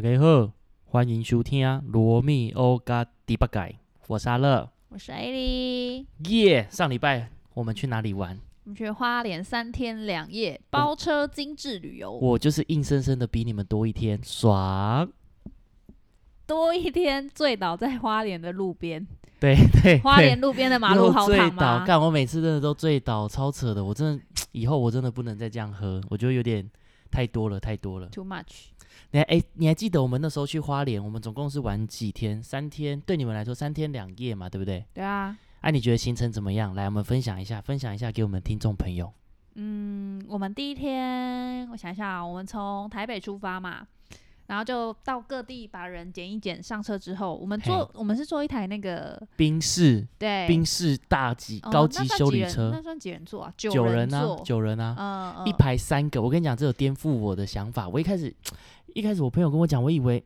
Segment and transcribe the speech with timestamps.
[0.00, 0.52] 大家好，
[0.84, 3.68] 欢迎收听《罗密欧加迪巴盖》，
[4.06, 4.70] 我是阿乐。
[4.90, 8.38] 我是艾莉，耶、上礼拜我们去哪里玩？
[8.62, 15.10] 我们去花莲三天两夜，包车精致旅游，我就是硬生生的比你们多一天，爽！
[16.46, 19.04] 多一天醉倒在花莲的路边，
[19.40, 21.84] 对对，花莲路边的马路好又醉倒，躺吗？
[21.84, 23.84] 干我每次真的都醉倒，超扯的。
[23.84, 26.64] 我真的 以后我真的不能再这样喝，我觉得有点
[27.10, 28.08] 太多了，太多了。
[28.08, 28.66] Too much，
[29.10, 32.42] 你还哎、你还记得我们那时候去花莲，我们总共是玩几天？
[32.42, 34.84] 三天，对你们来说三天两夜嘛，对不对？
[34.94, 36.74] 对啊，哎、你觉得行程怎么样？
[36.74, 39.12] 来，我们分享一下，分享一下给我们听众朋友。
[39.54, 43.86] 嗯，我们第一天，我想一下啊，我们从台北出发嘛，
[44.48, 53.52] 然后就到各地把人捡一捡，上车之后，我们坐，我们是坐一台那个宾士，对宾士大级哦高级修理车，那算几人坐啊？
[53.56, 56.20] 九人人啊，，九人啊，嗯嗯，一排三个。
[56.20, 57.88] 我跟你讲，这有颠覆我的想法。
[57.88, 58.34] 我一开始，
[58.94, 60.24] 一开始我朋友跟我讲，我以为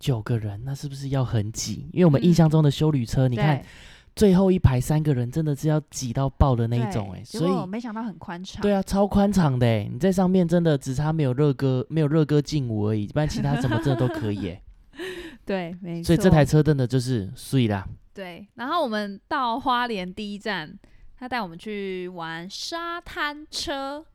[0.00, 1.86] 九个人那是不是要很挤？
[1.92, 3.66] 因为我们印嗯象中的修理车，你看对
[4.16, 7.66] 最后一排三个人真的是要挤到爆的那一种、对哎，所以。
[7.66, 9.88] 没想到很宽敞，对啊，超宽敞的哎！
[9.92, 14.62] 你在上面真的只差没有热歌，没有热歌劲舞而已，不然其他什么真的都可以哎。
[15.44, 16.06] 对，没错。
[16.06, 17.86] 所以这台车真的就是碎啦。
[18.12, 20.78] 对，然后我们到花莲第一站，
[21.18, 24.06] 他带我们去玩沙滩车。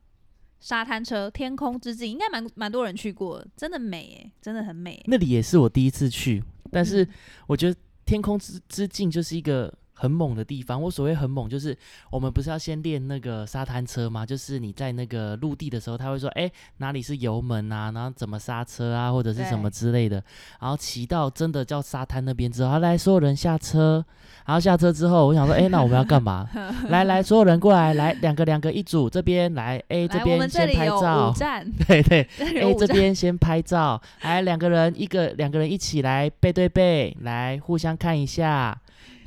[0.61, 5.03] 沙滩车，天空之境，应该蛮蛮多人去过，真的美诶，真的很美欸。
[5.07, 7.09] 那里也是我第一次去，但是嗯
[7.47, 10.81] 我觉得天空之之境就是一个很猛的地方。
[10.81, 11.77] 我所谓很猛，就是
[12.09, 14.25] 我们不是要先练那个沙滩车吗？
[14.25, 20.23] 就是你在那个陆地的时候，他会说，哎、哪里是油门啊，然后怎么刹车啊，或者是什么之类的。
[20.61, 24.05] 然后骑到真的叫沙滩那边之后，好来，所有人下车。
[24.45, 26.49] 然后下车之后，我想说，哎、那我们要干嘛？
[26.89, 31.33] 来来，所有人过来，来两个两个一组，这边来，哎、 这边先拍照
[31.87, 38.75] 对对，这里哎、有五站，这边先拍照，来两个人，一个两个人一起来背对背，来互相看一下，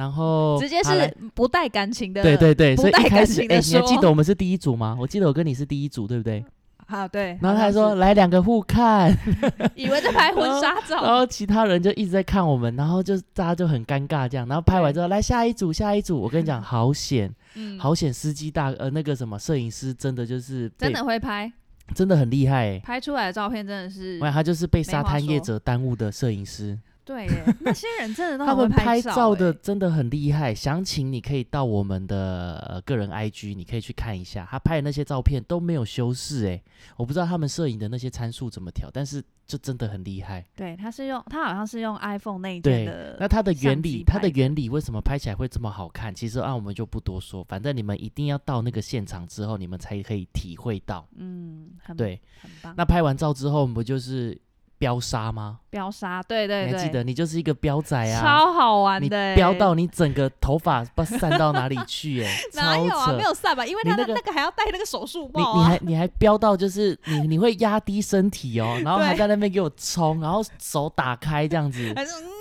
[0.03, 2.21] 然后直接是不带感情的。
[2.25, 4.97] 对对对，不所以一开始，你还记得我们是第一组吗？
[4.99, 6.45] 我记得我跟你是第一组，对不对？
[6.89, 7.39] 好对。
[7.41, 9.17] 然后他还说来两个互看，
[9.77, 21.51] 以为在拍 婚纱照然照，后其他人就一直在看我们，然后就大家就很尴尬这样，然后拍完之后来下一组下一组，我跟你讲好险，嗯，好险，司机大呃那个什么摄影师真的就是真的会拍，
[21.95, 26.77] 真的很厉害哎、拍出来的照片真的是我，想他就是被沙滩业者耽误的摄影师。
[27.05, 36.63] 对耶，那些人真的都他们拍照的欸真的很厉害，详情你可以到我们的、呃、个人 IG，你可以去看一下，他拍的那些照片都没有修饰诶，
[36.97, 40.47] 我不知道他们摄影的那些参数怎么调，但是就真的很厉害。
[40.55, 46.15] 对，他是用他好像是用 iPhone 内对建的，那它的原理，它的原理为什么拍起来会这么好看？
[46.15, 51.07] 其实啊，我们就不多说，反正你们一定要到那个现场之后，你们才可以体会到。
[51.17, 52.75] 嗯，很对，很棒。
[52.77, 54.41] 那拍完照之后，不就是
[54.83, 55.59] 飙沙吗？
[55.71, 63.13] 飙沙，对对对，你还记得，你就是一个飙仔啊，超好玩你的欸，飙到你整个头发不散到哪里去、欸， 哪有啊？
[63.13, 63.65] 没有散吧？
[63.65, 65.79] 因为他的那个那个还要戴那个手术你帽啊你还。
[65.93, 71.95] 你还飙到就是你你会压低身体哦， 然后还在那边给我冲，然后手打开这样子，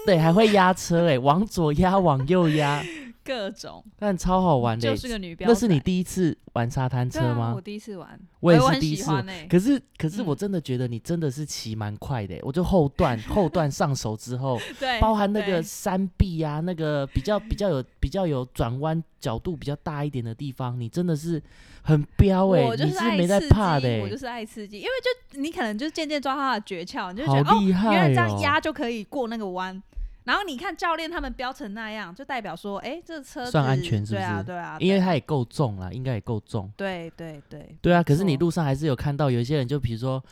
[0.07, 2.83] 对，还会压车哎，往左压往右压，
[3.23, 4.93] 各种，但超好玩的欸。
[4.93, 7.53] 就是个女标那是你第一次玩沙滩车吗？
[7.55, 7.61] 我？
[7.61, 9.11] 第一次玩，我也是第一次。
[9.49, 10.37] 可是可是我嗯。
[10.41, 21.39] 真的觉得你真的是骑蛮快的欸，我就后段 后段上手之后，对，包含那个山壁啊，那个比较比较有比较有转弯角度比较大一点的地方，你真的是
[21.83, 24.89] 很彪哎、我就你是没在怕的、欸，我就是爱刺激，因为
[25.31, 28.39] 就你可能就渐渐抓他的诀窍，你就觉好得哦，厉害原来这样哦。
[28.41, 29.79] 压就可以过那个弯。
[30.23, 36.71] 然后你看教练他们飙成那样，就代表说，哎，这车算安全是不对啊，是对啊，因为它也够重了，应该也够重。
[36.77, 40.23] 对对对对啊，可是你路上还是有看到有一些人，就比如说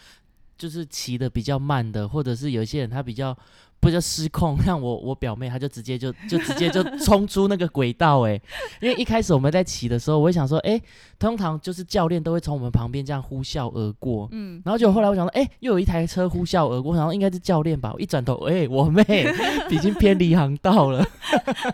[0.58, 3.36] 就是骑的比较慢的，或者是有一些人他比较
[3.80, 8.40] 不就失控， 像我我表妹，她就直接就就直接就冲出那个轨道哎、
[8.82, 10.80] 因为一开始我们在骑的时候，我会想说，哎、
[11.18, 17.92] 通常就是教练都会从我们旁边这样呼啸而过，嗯，然后就后来我想说，哎、又有一台车呼啸而过，然后应该是教练吧。
[17.94, 19.04] 我一转头，哎、我妹
[19.70, 21.06] 已经偏离航道了，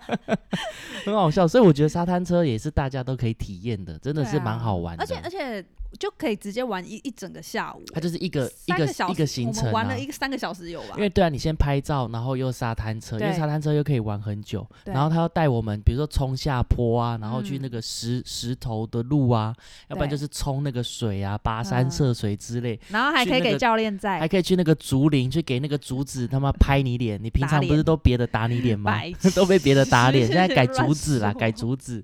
[1.06, 1.48] 很好笑。
[1.48, 5.04] 所以我觉得沙滩车也是大家都可以体验的，真的是蛮好玩的。
[5.04, 5.66] 而且而且
[5.96, 10.00] 就可以直接玩一一整个下午，它就是一个一个小，一个行程啊我们玩了。
[10.00, 11.02] 一个三个小时有吧因？
[11.02, 14.66] 为对啊，你先拍照，然后又沙滩车，因为沙滩车又可以玩很久。
[14.86, 19.56] 然后他要带我们，比如说冲下坡啊，然后去嗯那个石、石头的路啊，
[19.90, 22.80] 要不然就是冲那个水啊，跋山嗯涉水之类。
[22.90, 27.22] 然后还可以给教练在还可以去那个竹林，去给那个竹子他妈拍你脸。
[27.22, 29.00] 你平常不是都别的打你脸吗？
[29.36, 32.04] 都被别的打脸， 现在改竹子啦，改竹子。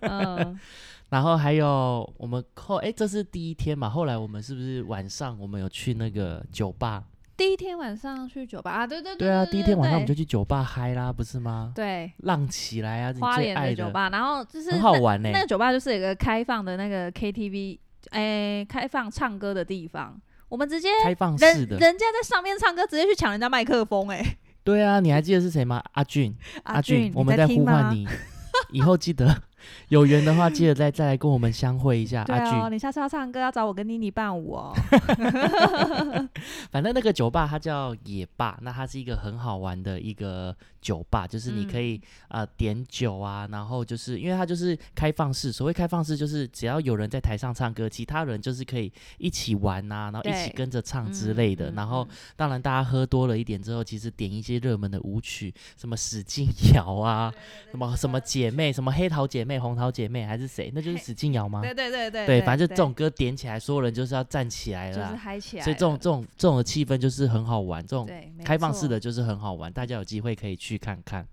[0.00, 0.58] 嗯，
[1.14, 7.04] 然后还有我们后哎，这是第一天嘛，后来我们是不是晚上我们有去那个酒吧？
[7.36, 11.70] 第一天晚上去酒吧啊，对对对啊，第一天晚上我们就去酒吧嗨啦，不是吗？
[11.72, 17.78] 对浪起来啊，你花莲的酒吧，然后就是很好玩呢、那个酒吧就是有一个开放的那个 KTV，
[18.10, 21.76] 哎、开放唱歌的地方，我们直接开放式的。
[21.78, 25.80] 人家在上面唱歌，直接去抢人家麦克风、哎，对啊，你还记得是谁吗？
[25.92, 27.46] 阿俊，阿俊，你我们在。
[27.46, 28.04] 呼唤你，
[28.72, 29.42] 以后记得
[29.88, 32.24] 有缘的话，记得再再来跟我们相会一下。
[32.24, 34.72] 对哦，阿俊，你下次要唱歌要找我跟妮妮伴舞哦。
[36.70, 51.70] 反正那个酒吧它叫野坝，那它是一个很好玩的一个酒吧，就是你可以、呃点酒啊，然后就是因为它就是开放式，所谓开放式就是只要有人在台上唱歌，其他人就是可以一起玩呐、然后一起跟着唱之类的。
[51.70, 57.32] 嗯然后嗯当然大家喝多了一点之后，其实点一些热门的舞曲，什么使劲摇啊，
[57.70, 61.60] 什么什么姐妹，什么黑桃姐妹、红桃姐妹还是谁，那就是嘿使劲摇吗？
[61.62, 64.96] 对对对对对，反正就这种歌点起来，所有人就是要站起来了。
[64.96, 68.08] 就是嗨起来，所以这种这种这种的气氛就是很好玩，这种
[68.44, 71.26] 开放式的就是很好玩，大家有机会可以去看看。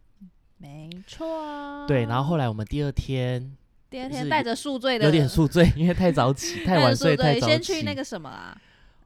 [0.57, 1.87] 没错啊。
[1.87, 3.55] 对，然后后来我们第二天
[3.89, 7.51] 第二天带着宿醉的，有点宿醉，因为太早起， 太晚睡，太早起。
[7.51, 8.57] 先去那个什么啊，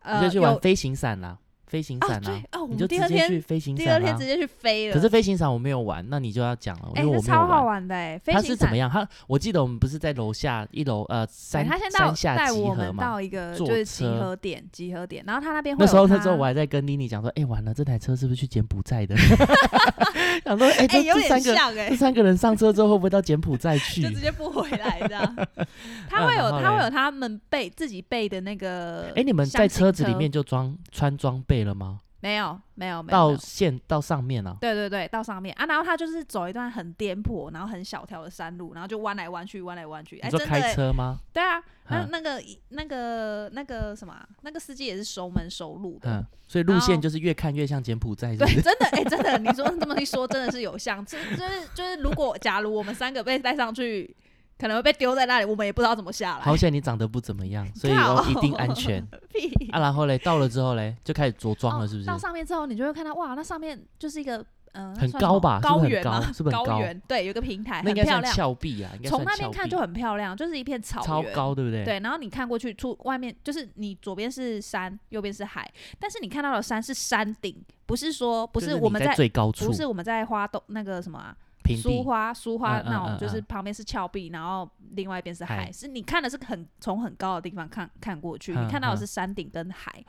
[0.04, 1.38] 你呃，去玩飞行伞啦，
[1.76, 4.00] 飞行哦伞啦对，哦，我你就直接去飞行第二。
[4.00, 7.86] 天直接去飞了，可是飞行伞我没有玩，那你就要讲了，因哎，为我没有这超好玩。
[7.86, 8.90] 的哎，飞行伞它是怎么样？
[8.90, 12.94] 它我记得我们不是在楼下一楼呃对山他先带山下集合嘛？
[12.94, 19.18] 们到一个坐就是集车合点，集合点，然后他那边那时候那时候我还在跟妮妮讲说，哎、完了，这台车是不是去柬埔寨的？
[20.46, 24.10] 想说，哎、这这三个哎这，三个人上车之后会不会到柬埔寨去 就？
[24.10, 25.36] 直接不回来这样。
[26.10, 32.02] 他嗯会有他会有他们备自己备的那个，哎、你们在车子里面就装穿装备了吗？
[32.22, 34.58] 没有没有没有到线到上面啊？
[34.60, 40.18] 对对对，到上面啊，然后他就是走一段很颠簸，然后很小条的山路，然后就弯来弯去，弯来弯去。
[40.20, 41.20] 哎，你说真的欸，开车吗？
[41.32, 46.10] 对啊，那嗯那个那个那个什么啊，那个司机也是熟门熟路的。
[46.10, 48.62] 嗯，所以路然后线就是越看越像柬埔寨，是不对，是？
[48.62, 54.16] 真的，哎、真的，你说这么一说，真的是有像，就就是就是，如果假如我们三个被带上去，
[54.58, 56.42] 可能会被丢在那里，我们也不知道怎么下来。
[56.42, 59.80] 好险你长得不怎么样，所以一定安全 屁啊。
[59.80, 62.08] 然后嘞，到了之后嘞，就开始着装了，哦是不是？
[62.08, 64.38] 到上面之后，你就会看到，哇，那上面就是一个
[64.72, 66.34] 嗯、呃，很算什么高吧是不是很高高原吗？
[66.34, 67.02] 是不是很高高原？
[67.08, 68.36] 对，有一个平台，那应该算很漂亮。
[68.36, 71.06] 峭壁啊，应该从算峭壁那边看就很漂亮，就是一片草原。
[71.06, 71.84] 超高，对不对？
[71.84, 75.70] 对，然后你看过去，出外面就是你左边是山，右边是海，
[76.00, 81.36] 但是你看到的山是山顶，不是说不就是是你我们在最高处不，是我们在花东那个什么啊，
[81.66, 90.04] 平，苏花苏花那种，嗯就是嗯旁边是峭壁，然后另外一边是海，是你看的是很从很高的地方看看过去，你嗯看到的嗯是山顶跟海，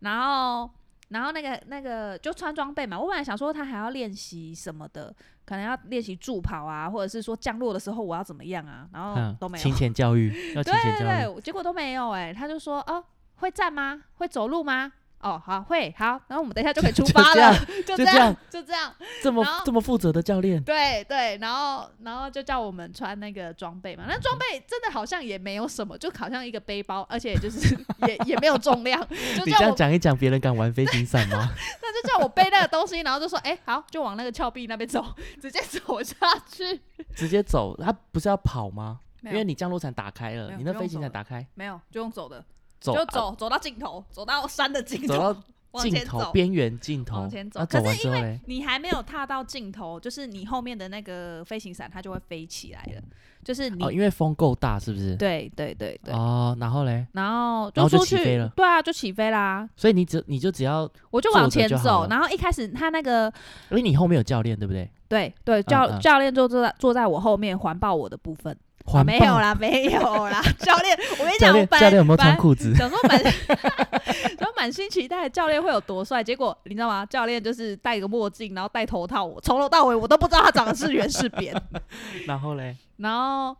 [0.00, 0.68] 然后
[1.08, 5.14] 然后那个那个就穿装备嘛，我本来想说他还要练习什么的，
[5.44, 9.72] 可能要练习助跑啊，或者是说降落的时候我要怎么样啊，然后嗯都没有勤。
[9.74, 11.08] 钱教育，要勤对钱教育。
[11.08, 13.02] 对对，结果都没有哎、他就说哦
[13.36, 14.02] 会站吗？
[14.16, 14.92] 会走路吗？
[15.20, 17.54] 哦好会好，然后我们等一下就可以出发了，
[17.86, 27.76] 就这样就这样就这样，这么这么负责的教练，对对，然后然后就叫我们穿那个装备嘛，那装备真的好像也没有什么，就好像一个背包，而且就是
[28.08, 29.00] 也也没有重量，
[29.36, 31.48] 就你这样讲一讲，别人敢玩飞行伞吗？
[31.82, 35.04] 那就叫我背那个东西，然后就说哎、好，就往那个峭壁那边走，
[35.40, 36.16] 直接走下
[36.50, 36.80] 去。
[37.14, 39.00] 直接走，他不是要跑吗？
[39.24, 42.42] 因为你降落伞打开了，你那飞行伞打开，没有，就用走的，
[42.80, 45.42] 就走走到尽头，走到山的尽走头，到
[45.72, 46.32] 往尽头前走。
[46.32, 53.02] 边缘尽头，往前走可是走完之后嘞，你还没有踏到尽头，就是你后面的那个飞行伞，它就会飞起来了。
[53.42, 55.16] 就是你，哦，因为风够大，是不是？
[55.16, 59.66] 对对对对，哦，然后嘞，然后就出去，起飞了对啊，就起飞啦。
[59.76, 63.32] 所以你只你就只要，我就往前走，然后一开始他那个
[63.70, 64.90] 因为你后面有教练，对不对？
[65.08, 68.54] 对对教、嗯教练就坐在坐在我后面环抱我的部分，
[69.04, 72.74] 没有啦，没有啦，教练，我跟你讲，我教练有没有穿裤子？
[72.74, 73.22] 想说满，
[74.38, 77.06] 然后满心期待教练会有多帅，结果你知道吗？
[77.06, 81.54] 教练就是戴个墨镜，然后戴头套，我从头到尾我都不知道他长得是圆是扁，
[82.26, 83.56] 然后嘞，然后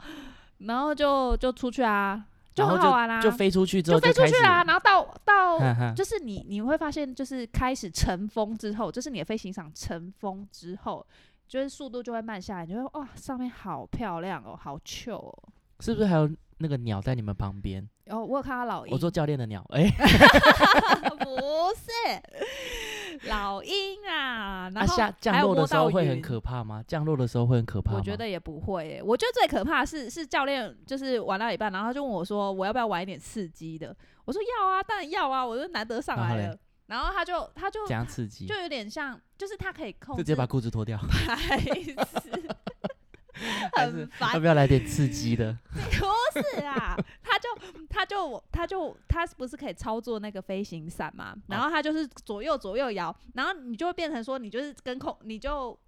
[0.59, 2.21] 然后就就出去啊，
[2.55, 5.59] 就很好玩啊，就飞出去之就后开始飞出去啦，然后到到
[5.95, 11.07] 就是你你会发现，就是开始乘风之后，就是你的飞行场乘风之后，
[11.51, 15.37] 就是速度就会慢下来，你就会哇，上面好漂亮哦，好 chill 哦。
[15.81, 17.89] 是不是还有那个鸟在你们旁边？
[18.05, 19.91] 然后我有看到老鹰，我做教练的鸟，哎
[21.19, 21.27] 不
[21.75, 26.85] 是老鹰啊，然那后下降有落的时候到会很云可怕吗？
[26.87, 27.99] 降落的时候会很可怕吗？
[27.99, 36.59] 我觉得也不会耶，我觉得最可怕的是是教练就是玩到一半，然后他就问我说我要不要玩一点刺激的，我说要啊，当然要啊，我就难得上然后嘞来了，
[36.91, 38.47] 然后他就他就怎样刺激？
[38.47, 40.99] 就有点像，就是他可以控制就直接把裤子脱掉，
[43.73, 45.57] 很烦要，不要来点刺激的？
[45.73, 45.81] 不
[46.59, 47.49] 是啊，他就
[47.89, 51.35] 他就他就他不是可以操作那个飞行伞嘛？
[51.47, 55.79] 然后他就是左右左右摇，然后你就会变成说，你就是跟空，你就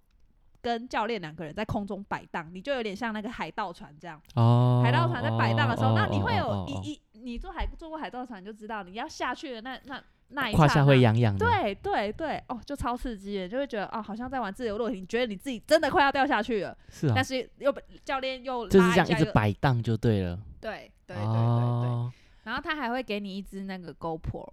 [0.61, 4.19] 跟教练两个人在空中摆荡，你就有点像那个海盗船这样。
[4.35, 10.01] 哦，海盗船在摆荡的时候，哦那你会有哦哦哦一一你坐海坐过海盗船你就知道，你要下去的那那
[10.33, 20.39] 那一胯下会痒痒的，对对对，哦，就超刺激的，就会觉得哦，好像在玩自由落体，你觉得你自己真的快要掉下去了，是啊但，是又被教练又就是这样一直摆荡就对了。
[20.59, 22.11] 对对对对对，哦，
[22.43, 24.51] 然后他还会给你一支那个 GoPro，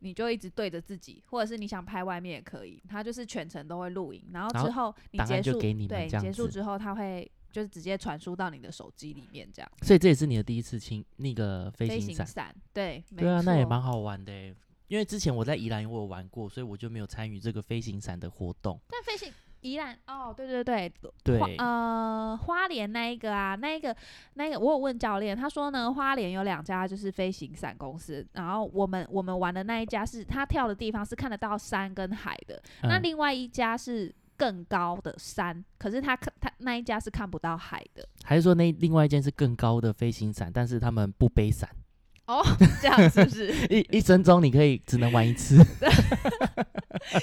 [0.00, 12.54] 你就一直对着自己，或者是你想拍外面也可以，他就是全程都会录影，然后之后你结束，你对结束之后，他会就是直接传输到你的手机里面，这样所以这也是你的第一次亲那个飞飞行伞。
[12.72, 14.54] 对，没对啊，那也蛮好玩的欸
[14.88, 18.80] 因为之前我在宜兰我有玩过，所以我就没有参与这个飞行伞的活动。
[18.88, 20.92] 但飞行宜兰哦，对对对，
[21.24, 23.96] 对花呃花莲那一个啊，那一个
[24.34, 41.68] 那个我有问教练，他说呢，花莲有两家就是飞行伞公司，然后我们我们玩的那一家是他跳的地方是看得到山跟海的，那嗯另外一家是更高的山，可是他看他那一家是看不到海的还是说那另外一间是更高的飞行伞，但是他们不背伞，
[42.26, 42.42] 哦，
[42.82, 45.64] 这样是不是 一一生中你可以只能玩一次。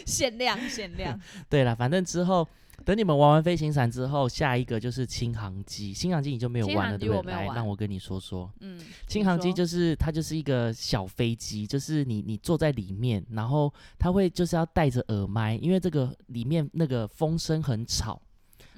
[0.05, 1.19] 限 量限量？
[1.49, 2.47] 对了，反正之后
[2.85, 5.93] 等你们玩完飞行伞之后，下一个就是轻航机。
[5.93, 7.31] 轻航机你就没有玩了，对不对？
[7.33, 8.49] 来，让我跟你说说。
[8.61, 18.21] 嗯，轻航机就是它就是一个小飞机，就是你你坐在里面，然后它会就是要戴着耳麦，因为这个里面那个风声很吵。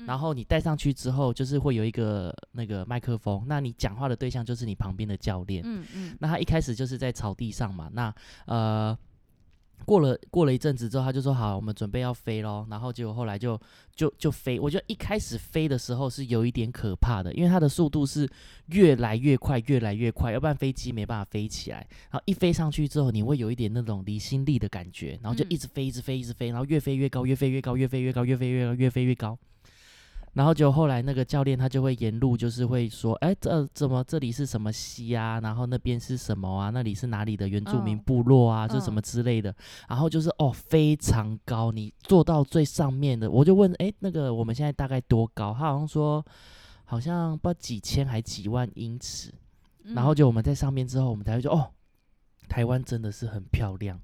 [0.05, 5.63] 然嗯后你戴上去之后，就是会有一个那个麦克风，那你讲话的对象就是你旁边的教练。
[5.65, 8.13] 嗯嗯那他一开始就是在草地上嘛，那
[8.45, 8.97] 呃
[9.83, 12.65] 过了过了一阵子之后，他就说好，我们准备要飞喽。
[12.69, 13.59] 然后结果后来就
[13.93, 18.27] 就就飞，我觉得一开始飞的时候是有一点可怕的，因为它的速度是
[18.67, 21.85] 越来越快，越来越快，要不然飞机没办法飞起来。
[22.09, 29.37] 然后一飞上去之后，你会有一点那种离心力的感觉，然后就嗯一直飞，一直飞，一直飞，然后越飞越高，越飞越高，越飞越高，越飞越高，越飞越高。
[30.35, 35.39] 然后就后来那个教练他就会沿路就是会说，哎，这怎么这里是什么溪啊？
[35.39, 36.69] 然后那边是什么啊？
[36.69, 38.67] 那里是哪里的原住民嗯部落啊？
[38.67, 39.55] 就什嗯么之类的。
[39.87, 45.53] 然后就是哦，非常高，你坐到最上面的，我就问，哎，那个我们现在大概多高？
[45.53, 46.23] 他好像说
[46.83, 49.33] 好像不知道几千还几万英尺。
[49.83, 51.71] 然后嗯就我们在上面之后，我们才会说，哦，
[52.49, 53.97] 台湾真的是很漂亮。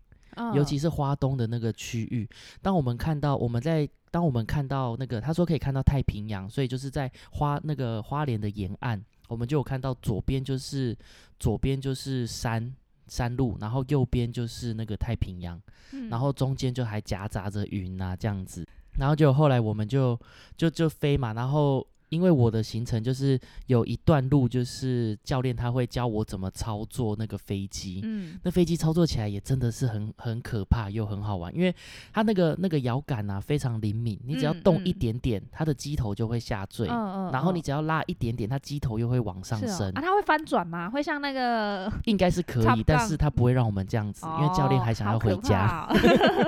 [0.56, 2.26] 尤其嗯是花东的那个区域，
[2.62, 10.96] 当我们看到我们在当我们看到那个他说可以看到太平洋，所以就是在花那个花莲的沿岸，我们就有看到左边就是
[11.40, 12.76] 左边就是山
[13.08, 15.60] 山路，然后右边就是那个太平洋，
[15.94, 18.68] 嗯然后中间就还夹杂着云啊这样子，
[19.00, 20.20] 然后就后来我们就
[20.56, 21.88] 就就飞嘛，然后。
[22.12, 28.38] 因为我的行程就是有一段路，就是教练他会教我怎么操作那个飞机，嗯。
[28.44, 31.74] 那飞机操作起来也真的是很很可怕又很好玩，因为
[32.12, 37.64] 它那个那个摇杆啊非常灵敏，你只要嗯动一嗯点点，它的机头就会下坠，嗯嗯，然后你嗯。
[37.64, 40.90] 只要拉一点点，它机头又会往上升，啊，它会翻转吗？
[40.90, 45.88] 会像那个 应该是可以，但是它不会让我们这样子，因为教练还想要回家。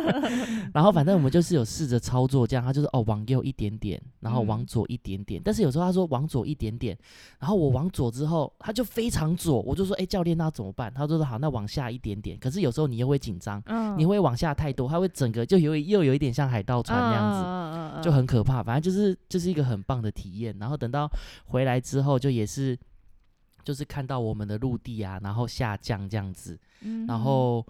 [0.74, 4.66] 然后反正我们就是有试着操作这样，他就是哦往右一点点，然后往嗯。
[4.66, 6.98] 左一点点，但是有时候他说往左一点点，
[7.40, 10.94] 然后我往左之后他就非常左，我就说哎教练那怎么办？
[10.94, 13.62] 他就说好那往下一点点，可是有时候你又会紧张。
[13.66, 17.40] 嗯，你会往下太多，他会整个就有又有一点像海盗船那样子，
[17.94, 18.64] 样就很可怕。
[18.64, 20.56] 反正就是就是一个很棒的体验。
[20.60, 21.10] 然后等到
[21.46, 22.78] 回来之后，就也是
[23.64, 27.66] 就是看到我们的陆地啊，然后下降这样子，嗯然后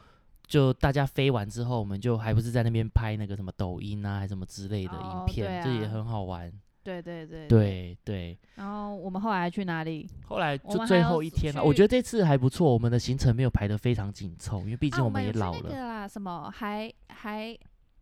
[0.47, 6.51] 就大家飞完之后，我们就还不是在那边拍那个什么抖音啊，还什么之类的哦影片，对这也啊很好玩。
[6.83, 10.09] 对对对，对对，然后我们后来去哪里？
[10.25, 15.61] 后来就最后一天了，我觉得这次还不错，我们的行程没有排得非常紧凑，因为毕啊竟我们也老了。
[15.63, 17.57] 那个啦，什么海海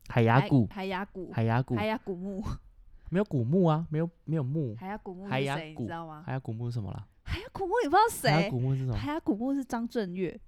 [0.07, 2.43] 海海牙谷，海牙谷海牙谷海牙古墓，
[3.09, 5.69] 没有古墓啊，没有没有墓，海牙古墓海牙是谁？
[5.69, 6.23] 你谷知道吗？
[6.25, 7.07] 海牙古墓是什么啦？
[7.23, 8.49] 海牙古墓你不知道谁海牙谁？
[8.49, 8.93] 古墓是什么？
[8.95, 10.39] 海牙古墓是张震岳，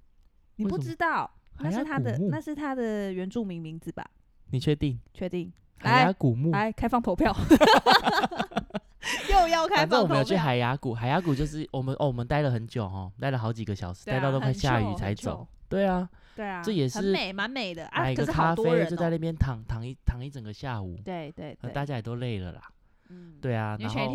[0.56, 1.30] 你不知道？
[1.60, 4.04] 那是他的那是他的原住民名字吧？
[4.50, 5.00] 你确定？
[5.14, 5.54] 确定？
[5.90, 7.36] 海牙来古墓，来开放投票，
[9.30, 15.48] 又要开反正我们有去票，海牙谷，海牙谷就是我们哦，我们待了很久哦，待了好几个小时，对啊待到都快很下雨才走。
[15.70, 17.86] 对啊，对啊，这也是很美，蛮美的。
[17.88, 18.04] 啊。
[18.04, 18.90] 买个可是好咖啡多人哦。
[18.90, 22.62] 就在那边躺躺一躺一整个下午，对对大家也都累了啦。
[23.10, 24.14] 嗯，对啊，然后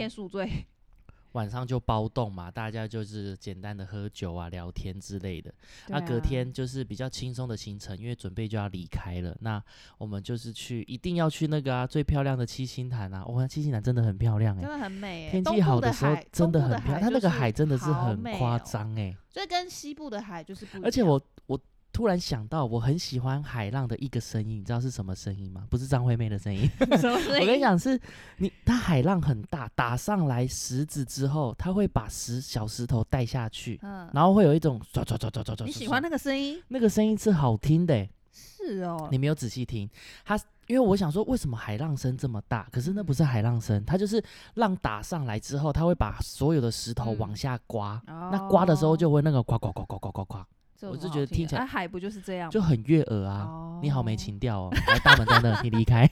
[1.32, 5.52] 晚上就包栋嘛，大家就是简单的喝酒啊、聊天之类的。
[5.88, 9.36] 那、隔天就是比较轻松的行程，因为准备就要离开了。
[9.40, 9.62] 那
[9.98, 13.24] 我们就是去，一定要去那个啊最漂亮的七星潭啊！
[13.26, 19.16] 哇，七星潭真的很漂亮哎、真的很美耶，天气好的时候海真的很漂亮，它那个海真的是好很夸张哎。
[19.30, 20.84] 这跟西部的海就是不一样。
[20.84, 21.60] 而且我我
[21.98, 25.66] 突然想到，我很喜欢海浪的一个声音，你知道是什么声音吗？
[25.68, 26.60] 不是张惠妹的声音，
[26.96, 28.00] 什么声音我跟你，讲，是
[28.36, 35.56] 你它海浪很大，打上来石子之后，它会把石小石头带下去，嗯，然后会有一种唰唰唰唰唰唰。
[35.56, 36.62] 唰你喜欢那个声音？
[36.68, 39.90] 那个声音是好听的欸，是哦，你没有仔细听
[40.24, 40.38] 它。
[40.68, 42.68] 因为我想说，为什么海浪声这么大？
[42.70, 44.22] 可是那不是海浪声，它就是
[44.54, 50.44] 浪打上来之后，它会把所有的石头往嗯下刮，那那刮的时候就会那个呱呱呱呱呱呱呱，这
[50.82, 52.50] 我就觉得听起来啊海不就是这样？
[52.50, 53.44] 就很悦耳啊。
[53.48, 56.04] 哦你好没情调哦，来大门在那，你离开。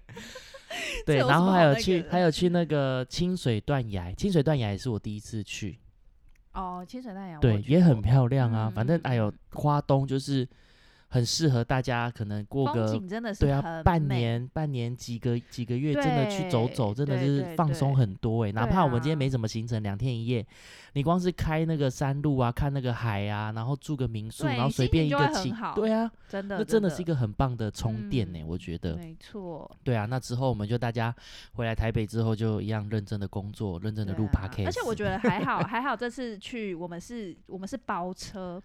[1.06, 5.78] 对，然后还有去，个还有去那个清水断崖，清水断崖也是我第一次去，
[6.52, 8.68] 哦，清水断崖对，也很漂亮啊。
[8.68, 10.46] 嗯反正嗯哎呦，花东就是
[11.16, 20.46] 很适合大家，可能过风个景真的是对啊，半年半年几个几个月，真的去走走，真的是放松很多哎、哪怕我们今天啊没什么行程，两天一夜，
[20.92, 28.94] 你光是开那个山路啊，看那个海啊，然后住个民宿，然后随便一个景，对啊，真的那真的是一个很棒的充电呢、嗯我觉得。
[28.96, 31.14] 没错，对啊，那之后我们就大家
[31.54, 34.66] 回来台北之后，就一样认真的工作，认真的录对啊 podcast。
[34.66, 38.62] 而且我觉得还好，还好这次去我们是我们是包车，哦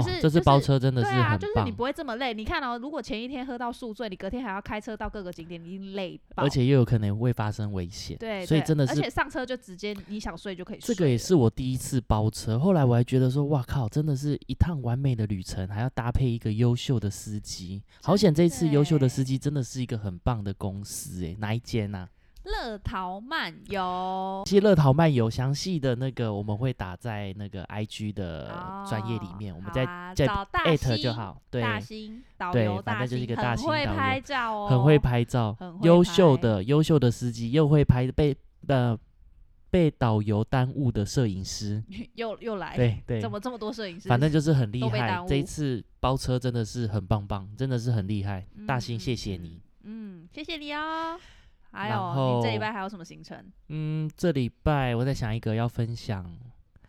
[0.00, 2.32] 就是，这次包车真的对啊，是很棒，就是你不会这么累。
[2.32, 6.18] 你看哦，如果前一天喝到宿醉，你隔天还要开车到各个景点，你累。
[6.36, 8.16] 而且又有可能会发生危险。
[8.18, 10.96] 对，所以真的是而且上车就直接你想睡就可以睡了。
[10.96, 17.82] 这个也是我第一次包车，后来我还觉得说，哇靠，真的是一趟完美的旅程，还要搭配一个优秀的司机。
[18.02, 22.08] 好险这一次优秀的司机真的是一个很棒的公司，诶，哪一间呐、
[22.44, 24.42] 乐淘漫游。
[24.46, 28.46] 其实乐淘漫游详细的那个我们会打在那个 IG 的
[28.88, 31.40] 专业里面，我们再好啊再找大 at 就好。
[31.50, 38.98] 对，大兴导对游，大反正就是一个兴大型导游很会拍照哦，很会拍照优秀的优秀的司机，又会拍被呃
[39.70, 41.82] 被导游耽误的摄影师。
[42.14, 44.08] 又又来，对对，怎么这么多摄影师？
[44.08, 45.24] 反正就是很厉害。
[45.28, 48.46] 这一次包车真的是很棒棒，真的是很厉害。
[48.66, 49.60] 大兴，嗯谢谢你。
[49.84, 51.18] 嗯，谢谢你哦。
[51.72, 53.44] 还然有，你这礼拜还有什么行程？
[53.68, 56.24] 嗯，这礼拜我在想一个要分享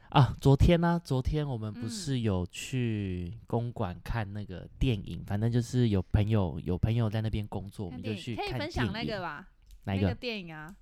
[0.10, 0.36] 啊。
[0.41, 9.47] 昨天呢、昨天我们不嗯是有去公馆看那个电影，反正就是有朋友有朋友在那边工作，我看们就去看电影可以分享那电影个吧？
[9.86, 10.75] 哪一个电影啊，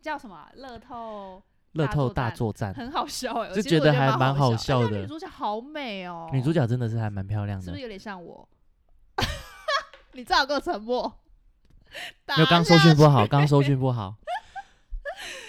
[0.00, 0.50] 叫什么啊？
[0.54, 1.42] 乐透，
[1.72, 7.82] 乐透大作战作战，很好笑哎，我就觉得其实我觉蛮还蛮好好笑的而且女主角好美哦，女主角真的是还蛮漂亮的是不是。
[7.82, 8.46] 有点像我？
[10.12, 11.20] 你最好给我沉默。
[12.26, 14.14] 没有，刚打下去搜讯不好，刚搜讯不好。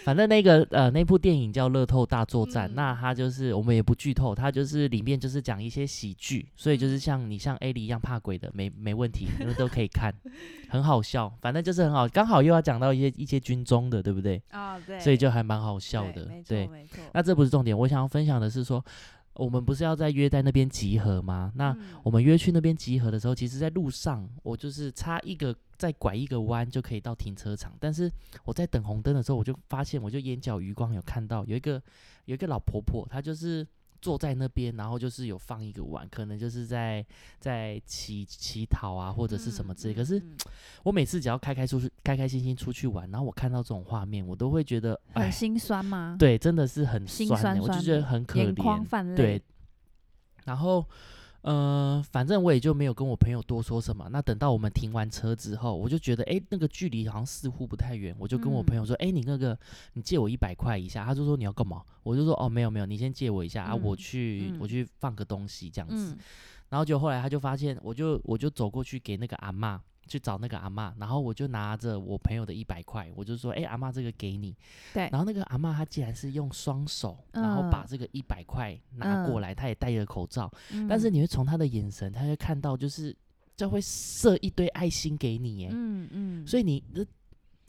[0.03, 10.11] 反正那个呃那部电影叫《乐透大作战》，嗯那它就是我们也不剧透，它就是里面就是讲一些喜剧，所以就是嗯像你像 A 里一样怕鬼的，没没问题，你们都可以看，
[10.69, 11.31] 很好笑。
[11.41, 14.41] 反正就是很好，刚好又要讲到一些一些军中的，对不对？
[14.49, 16.67] 啊，对，所以就还蛮好笑的对。
[17.13, 18.83] 那这不是重点，我想要分享的是说，
[19.39, 21.51] 我们不是要在约在那边集合吗？
[21.55, 28.11] 那嗯我们约去那边集合的时候，其实在路上我就是差一个再拐一个弯就可以到停车场，但是
[28.43, 31.81] 我在等红灯的时候，我就发现，我就眼角余光有看到有一个
[32.25, 33.65] 有一个老婆婆，她就是。
[34.01, 37.05] 坐在那边，然后就是有放一个碗，可能就是在
[37.39, 39.93] 在乞乞讨啊，或者是什么之类。
[39.93, 40.21] 可是
[40.83, 44.99] 我每次只要开开出去，开开心心出去玩，然后我看到这种画面，我都会觉得，
[45.31, 49.15] 心酸吗？，对，真的是很心酸、欸，酸我就觉得很可怜。
[49.15, 49.41] 对，
[50.45, 50.85] 然后，
[51.41, 54.09] 呃，反正我也就没有跟我朋友多说什么。
[54.11, 59.57] 那等到我们停完车之后，我就觉得，哎，那个距离好像似乎不太远，我就跟我朋友嗯说，哎、你那个，
[59.93, 61.05] 你借我一百块一下。
[61.05, 61.81] 他就说你要干嘛？
[62.03, 66.13] 我就说，哦，没有没有，你先借我一下、啊，我嗯去、我嗯去放个东西这样子。
[66.13, 66.17] 嗯，
[66.69, 74.55] 然后就后来他就发现，我就我就走过去给那个阿嬷去找那个阿嬷，然后我就拿着我朋友的一百块，我就说，哎、阿嬷这个给你。
[74.93, 80.51] 对然后那个阿嬷她竟然是用双手，然后把嗯这个一百块拿过嗯来，她也戴着口罩，
[80.89, 83.15] 但是嗯你会从她的眼神，她会看到就是
[83.55, 87.05] 就会射一堆爱心给你耶，嗯嗯，所以你的。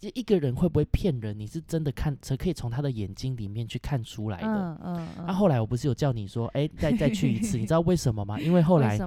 [0.02, 1.38] 这一个人会不会骗人？
[1.38, 4.46] 你是真的看，才可以从他的眼睛里面去看出来的。
[4.46, 8.40] 嗯嗯嗯，那、后来我不是有叫你说，哎、再再去一次，你知道为什么吗？
[8.40, 8.98] 因为后来？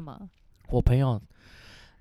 [0.70, 1.20] 我朋友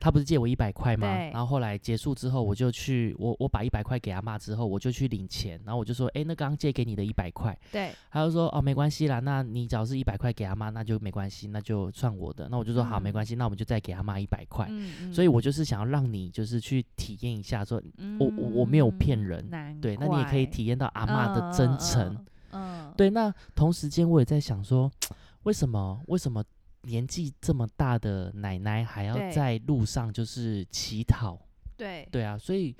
[0.03, 1.07] 他不是借我一百块吗？
[1.07, 12.49] 对然后后来结束之后，我就去我我把一百块给阿妈之后，我就去领钱，然后我就说，哎，那刚刚借给你的一百块，对，他就说，哦，没关系啦，那你只要是一百块给阿妈，那就没关系，那就算我的。
[12.51, 14.67] 那我就说好，没嗯关系，那我们就再给阿妈一百块。
[14.71, 17.81] 嗯嗯所以我就是想要让你就是去体验一下说，
[18.19, 19.49] 我我我没有骗人
[19.81, 22.17] 对，那你也可以体验到阿妈的真诚。
[22.51, 24.91] 嗯，对，那同时间我也在想说，
[25.45, 26.43] 为什么为什么
[26.83, 31.39] 年纪这么大的奶奶还要在路上就是乞讨？
[31.77, 32.75] 对对啊，所以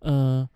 [0.00, 0.48] 呃，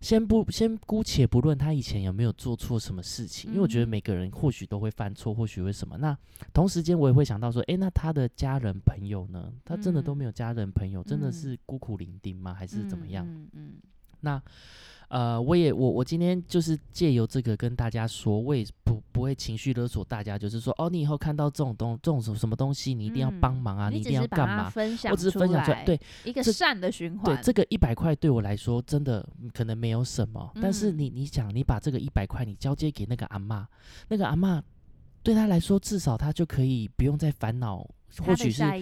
[0.00, 5.96] 先不先姑且不论他以前有没有做错什么事情，因为我觉得嗯每个人或许都会犯错，或许会什么。
[5.98, 6.16] 那
[6.52, 9.52] 同时间我也会想到说，诶，那他的家人朋友呢？
[9.64, 12.54] 他真的都嗯没有家人朋友，真的嗯是孤苦伶仃吗？
[12.54, 13.26] 还是怎么样？
[13.26, 13.72] 嗯嗯
[14.20, 14.42] 那
[15.08, 24.68] 呃，我也我我今天就是借由这个跟大家说，我也不不会情绪勒索大家，就是说哦，你以后看到这种东这种什么什么东西，你一定要帮嗯忙啊，你一定要干嘛？
[24.68, 27.24] 分享我只是分享出来，对一个这善的循环。
[27.24, 33.66] 对，这个一百块对我来说真的嗯可能没有什么，但是嗯你你想，你把这个一百块你交接给那个阿妈，
[34.08, 34.62] 那个阿妈
[35.22, 37.78] 对他来说，至少他就可以不用再烦恼，
[38.18, 38.76] 或许是下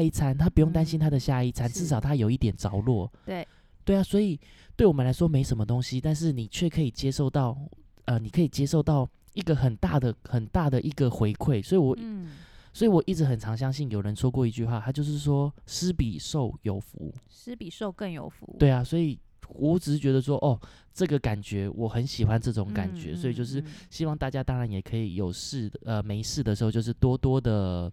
[0.00, 3.10] 一餐，他不用担嗯心他的下一餐，至少他有一点着落。
[3.24, 3.46] 对
[3.84, 4.38] 对啊，所以
[4.76, 7.56] 对我们来说没什么东西，但是你却可以接受到，
[8.04, 11.62] 呃，你可以接受到一个很大的、很大的一个回馈。
[11.62, 12.30] 所以我，嗯，
[12.72, 18.54] 所以我一直很常相信有人说过一句话，他就是说“施比受有福施比受更有福”。。
[18.58, 20.60] 对啊，所以我只是觉得说，哦，
[20.94, 27.90] 这个感觉我很喜欢这种感觉，嗯所以就是希望大家当然也可以有事呃没事的时候，就是多多的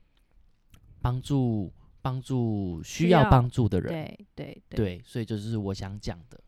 [1.01, 1.71] 帮助
[2.07, 3.91] 帮助需要帮助的人。
[3.91, 6.39] 对对对，对，所以就是我想讲的，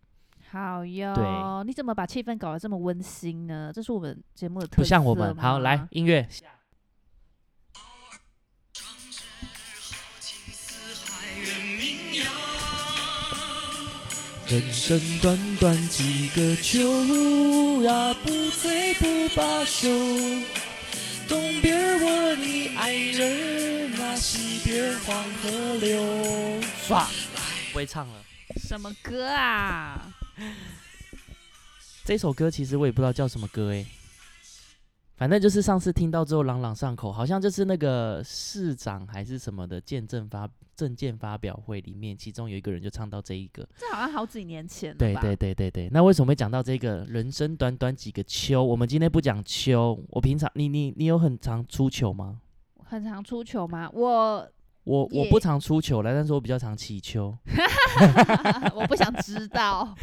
[0.50, 1.62] 好哟。
[1.66, 3.70] 你怎么把气氛搞得这么温馨呢？
[3.76, 5.36] 这是我们节目的特色不像我们。
[5.36, 6.26] 好，来音乐。
[14.48, 19.90] 人生短短几个秋呀，不醉不罢休。
[21.30, 26.02] 东边我的爱人啊，西边黄河流。
[26.88, 27.06] 唰，
[27.72, 28.24] 不会唱了。
[28.68, 30.12] 什么歌啊？
[32.04, 33.86] 这首歌其实我也不知道叫什么歌诶，
[35.20, 43.68] 反正就是上次听到之后朗朗上口，好像就是那个市长还是什么的见证发证件发表会里面，其中有一个人就唱到这一个。
[43.78, 44.96] 这好像好几年前？
[44.96, 48.64] 对对对对对，那为什么会讲到这个人生短短几个秋？
[48.64, 52.40] 我们今天不讲秋，我平常你你你有很常出糗吗？
[52.86, 53.90] 很常出糗吗？
[53.94, 54.50] 我
[54.86, 57.38] 我我不常出糗了，但是我比较常祈秋。
[58.74, 59.94] 我不想知道。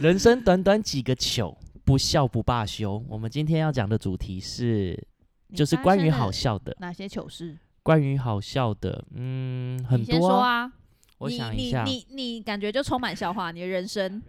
[0.00, 3.04] 人生短短几个糗，不笑不罢休。
[3.08, 5.06] 我们今天要讲的主题是，
[5.54, 6.76] 就是关于好笑的。
[6.80, 7.56] 哪些糗事？
[7.82, 10.72] 关于好笑的，嗯，很你先多说啊。
[11.18, 14.22] 我想一下，你你你感觉就充满笑话，你的人生。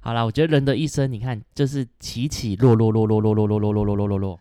[0.00, 4.40] 好啦，我觉得人的一生，你看，就是起起落落落落落落落落落落落落落，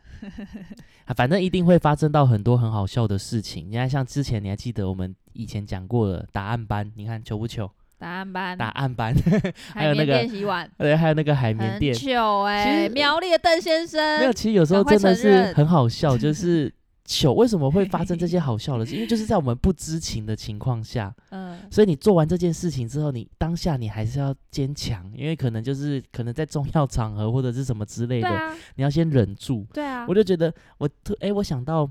[1.06, 3.70] 啊，反正一定会发生到很多很好笑的事情。
[3.70, 7.72] 你看，像之前你还记得我们以前讲过的答案班，你看糗不糗？
[8.00, 9.14] 答案班，答案班，
[9.74, 16.72] 还有那个练习碗，对，还有那个海绵很店，糗哎、实苗栗的邓先生，没有，其实有时候真的是很好笑， 就是
[17.06, 17.34] 糗。
[17.34, 18.94] 为什么会发生这些好笑的事？
[18.94, 29.66] 因为就是在我们不知情的情况下， 嗯，所以你做完这件事情之后，你当下你还是要坚强，因为可能就是可能在重要场合或者是什么之类的，啊，你要先忍住。
[29.74, 31.90] 对啊，我就觉得我特哎、我想到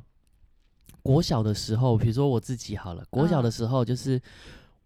[1.02, 3.50] 国小的时候，比如说我自己好了，国小的嗯。
[3.50, 4.20] 时候就是。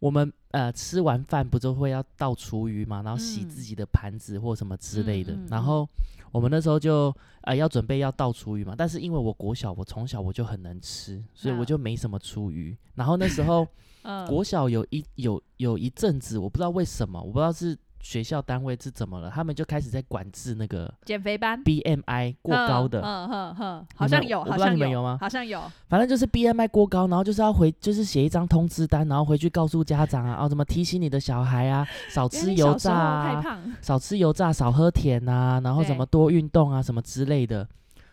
[0.01, 5.33] 我们呃吃完饭不就会要倒厨余嘛，然后洗嗯自己的盘子或什么之类的。
[5.35, 5.89] 嗯嗯然后
[6.33, 12.77] 我们那时候就呃要准备要倒厨余嘛，但是因为我国小我从小我就很能吃，所以我嗯就没什么厨余。
[12.95, 13.67] 然后那时候
[14.03, 25.19] 嗯国小有一有有一阵子，我不知道为什么，我不知道是学校单位是怎么了，他们就开始在管制那个减肥班？BMI 过高的，嗯好像有，好像你们有吗？
[25.21, 37.69] 好像有，反正就是 BMI 过高，然后就是要回，就是写一张通知单，然后回去告诉家长啊，哦，怎么提醒你的小孩啊， 少吃油炸啊，胖，少吃油炸，少喝甜啊，然后怎么多运动啊，什么之类的。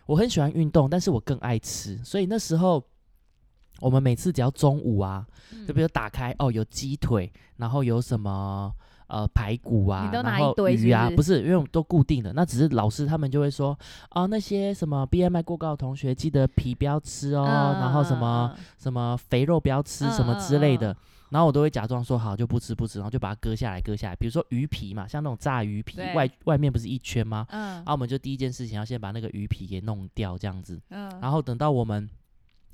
[0.06, 2.82] 我很喜欢运动，但是我更爱吃，所以那时候
[3.80, 5.26] 我们每次只要中午啊，
[5.66, 8.72] 就比如如打开哦，有鸡腿，然后有什么
[9.08, 13.78] 呃排骨啊然后鱼啊，是不是因为我们都固定的，那只是老师他们就会说
[14.10, 17.44] 啊，那些什么 BMI 过高的同学记得皮不要吃哦，
[17.80, 20.92] 然后什么什么肥肉不要吃什么之类的。
[20.92, 20.96] 嗯
[21.30, 24.16] 然后我都会假装说好就不吃不吃，然后就把它割下来割下来。
[24.16, 27.46] 比如说鱼皮嘛，像那种炸鱼皮，外外面不是一圈吗？
[27.50, 30.80] 嗯然后我们就第一件事情要先把那个鱼皮给弄掉，这样子。
[30.88, 32.08] 嗯，然后等到我们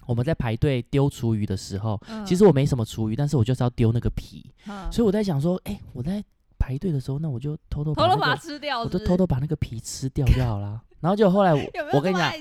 [0.07, 2.25] 我们在排队丢厨余的时候，嗯。
[2.25, 4.91] 其实我没什么厨余，但是我就是要丢那个皮，嗯。
[4.91, 6.23] 所以我在想说，哎，我在
[6.59, 10.81] 排队的时候，那我就偷偷把偷偷把它那个，吃掉，我就偷偷把那个皮吃掉就好啦。
[11.01, 11.53] 然后就后来
[11.93, 12.33] 我跟你讲，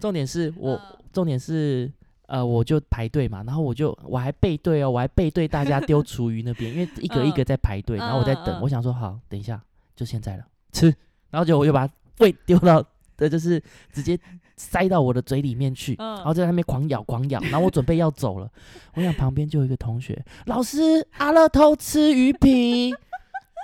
[0.00, 0.98] 重点是我嗯。
[1.12, 1.92] 重点是。
[2.26, 9.62] 呃，我就排队嘛，然后我就我还背对哦，我还背对大家丢厨余那边，因为一个一个在排队，然后我在等，我想说好，等一下
[9.94, 10.86] 就现在了，吃，
[11.28, 11.86] 然后就我就把
[12.20, 12.82] 胃丢到，
[13.16, 14.18] 呃，就是直接
[14.62, 16.14] 塞到我的嘴里面去，嗯。
[16.16, 18.48] 然后在那边狂咬狂咬，然后我准备要走了，
[18.94, 22.94] 我想旁边就有一个同学，老师阿乐偷吃鱼皮。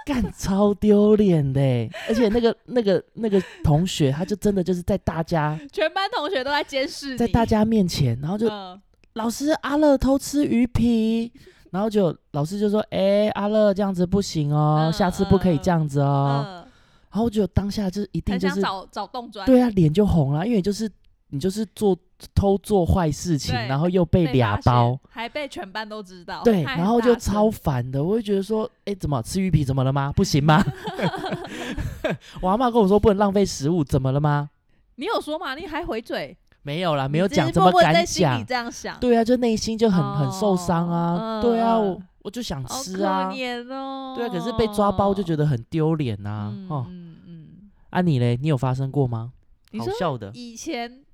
[0.06, 8.80] 干超丢脸的欸，而且那个那个那个同学，他就真的就是在大家全班同学都在监视，在大家面前，然后就嗯
[9.12, 11.30] 老师阿乐偷吃鱼皮，
[11.72, 16.42] 然后就老师就说：“哎、阿乐这样子不行哦，嗯下次不可以这样子哦。
[16.46, 16.64] 嗯，
[17.10, 18.60] 然后我就当下就是一定就是
[19.46, 20.90] 对啊，脸就红了，因为就是
[21.30, 21.96] 你就是做
[22.34, 30.12] 偷做坏事情，对然后又被被俩发现包，，还被全班都知道，对，还很然后就大声超烦的，我就觉得说，哎、怎么吃鱼皮怎么了吗？
[30.14, 30.62] 不行吗？
[32.40, 34.50] 我阿妈跟我说不能浪费食物，怎么了吗？
[34.96, 35.54] 你有说吗？
[35.54, 38.46] 你还回嘴，没有啦，没有你只是讲，怎么默默在敢心里讲？
[38.46, 41.38] 这样想，对啊，就内心就很、很受伤啊。
[41.38, 43.34] 哦对啊，嗯我我就想好吃啊可。
[43.36, 44.14] 怜哦。
[44.16, 46.50] 对啊，可是被抓包就觉得很丢脸呐。
[46.52, 46.86] 嗯哦，
[47.90, 49.32] 啊你嘞，你有发生过吗？
[49.70, 51.04] 你说好笑的，以前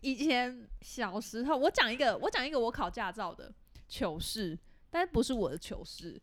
[0.00, 3.52] 以前小时候，我讲一个，我讲一个我考驾照的
[3.88, 4.58] 糗事，
[4.90, 6.20] 但不是我的糗事，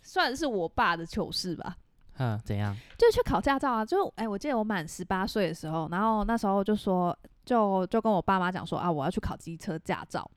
[0.00, 1.76] 算是我爸的糗事吧。
[2.18, 2.76] 嗯，怎样？
[2.98, 10.30] 就去考驾照啊，就哎、我记得我满十八岁的时候，然后那时候就说，就就跟我爸妈讲说啊，我要去考机车驾照。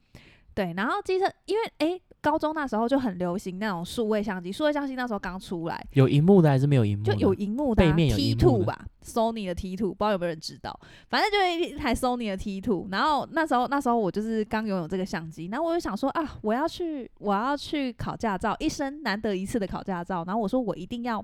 [0.53, 7.03] 对，然后机车因为哎、高中那时候就很流行那种数位相机，数位相机那时候刚出来，有荧幕的还是没有荧幕？
[7.03, 12.87] 就有荧幕的、啊、背面有 T two 吧，Sony 的 T two，不知道有没有人知道，反正就是一台 Sony 的 T two。
[12.89, 20.23] 然后那时候那时候我就是刚拥有这个相机，然后我就想说啊，我要去我要去考驾照，一生难得一次的考驾照。
[20.25, 21.23] 然后我说我一定要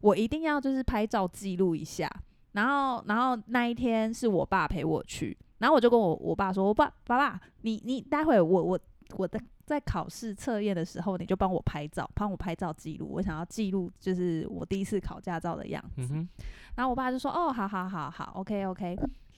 [0.00, 2.10] 我一定要就是拍照记录一下。
[2.52, 8.80] 然后然后那一天是我爸陪我去，然后我就跟我我爸说，我爸爸爸，你你待会我我
[9.16, 9.38] 我的
[9.72, 16.06] 在考试测验的时候，你就帮我拍照，帮我拍照记录，我想要记录就是我第一次考驾照的样子。
[16.12, 16.28] 嗯，
[16.76, 18.94] 然后我爸就说：“哦，好好好好，OK OK。”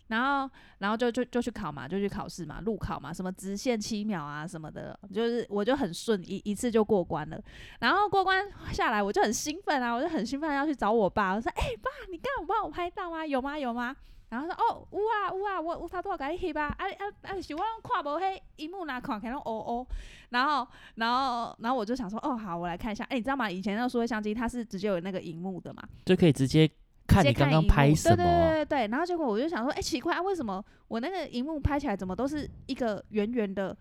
[0.08, 7.40] 然后，然后就就就去考嘛，就去考试嘛，路考嘛，什么直线七秒啊什么的，就是我就很顺，一一次就过关了。
[7.78, 13.24] 然后过关下来，我就很兴奋啊，我就很兴奋要去找我爸，我说：“哎、爸，你刚有帮我拍照吗？
[13.24, 13.58] 有吗？
[13.58, 13.94] 有吗？”
[14.34, 19.86] 然后他说：“哦，有啊有啊，我有头拄仔甲你翕啊，啊啊啊，是我看无迄荧幕啦，看起来拢乌乌。”
[20.30, 20.66] 然后，
[20.96, 23.04] 然后，然后我就想说：“哦，好，我来看一下。
[23.04, 23.48] 哎、你知道吗？
[23.48, 26.68] 以前那个数位相机它是直接有那个荧幕的嘛，就可以直接
[27.06, 28.48] 看你刚刚拍什么对对啊。
[28.48, 28.88] 对对对。
[28.88, 33.76] 然后结果我就想说，哎、奇怪啊，为什么我那个荧幕拍起来怎么都是一个圆圆的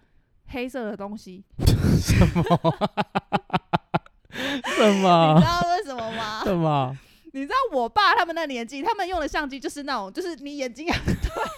[0.50, 1.44] 黑色的东西？
[1.98, 2.44] 什么
[4.34, 5.46] 你么知？
[5.46, 6.42] 道为什么吗？
[6.46, 6.96] 什么？
[7.36, 11.14] 你知道我爸他们那年纪，他们用的相机就是那种，就是你眼睛要 对，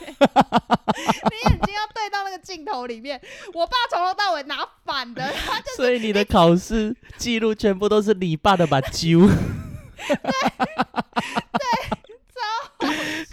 [0.08, 3.20] 你眼睛要对到那个镜头里面。
[3.54, 9.30] 我爸从头到尾拿反的，他就所以你的考试记录全部都是你爸的把揪。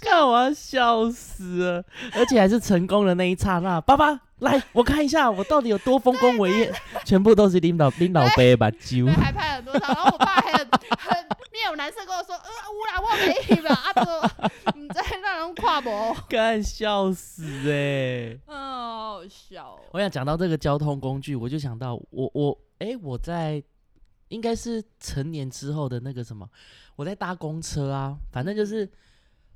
[0.01, 3.79] 看我要笑死了，而且还是成功的那一刹那。
[3.81, 6.73] 爸爸，来，我看一下我到底有多丰功伟业，
[7.05, 9.13] 全部都是领导领导杯把揪对，。
[9.13, 9.93] 还拍很多张。
[9.93, 11.32] 然后我爸还很很面有难色跟我说：“呃，
[13.25, 16.15] 有啦，我没翕啦，啊，都唔知让人看无。
[16.29, 19.79] 干笑死哎、”嗯，好好笑哦。
[19.91, 23.63] 我想讲到这个交通工具，我就想到我我哎、我在
[24.27, 26.49] 应该是成年之后的那个什么，
[26.95, 28.89] 我在搭公车啊，反正就是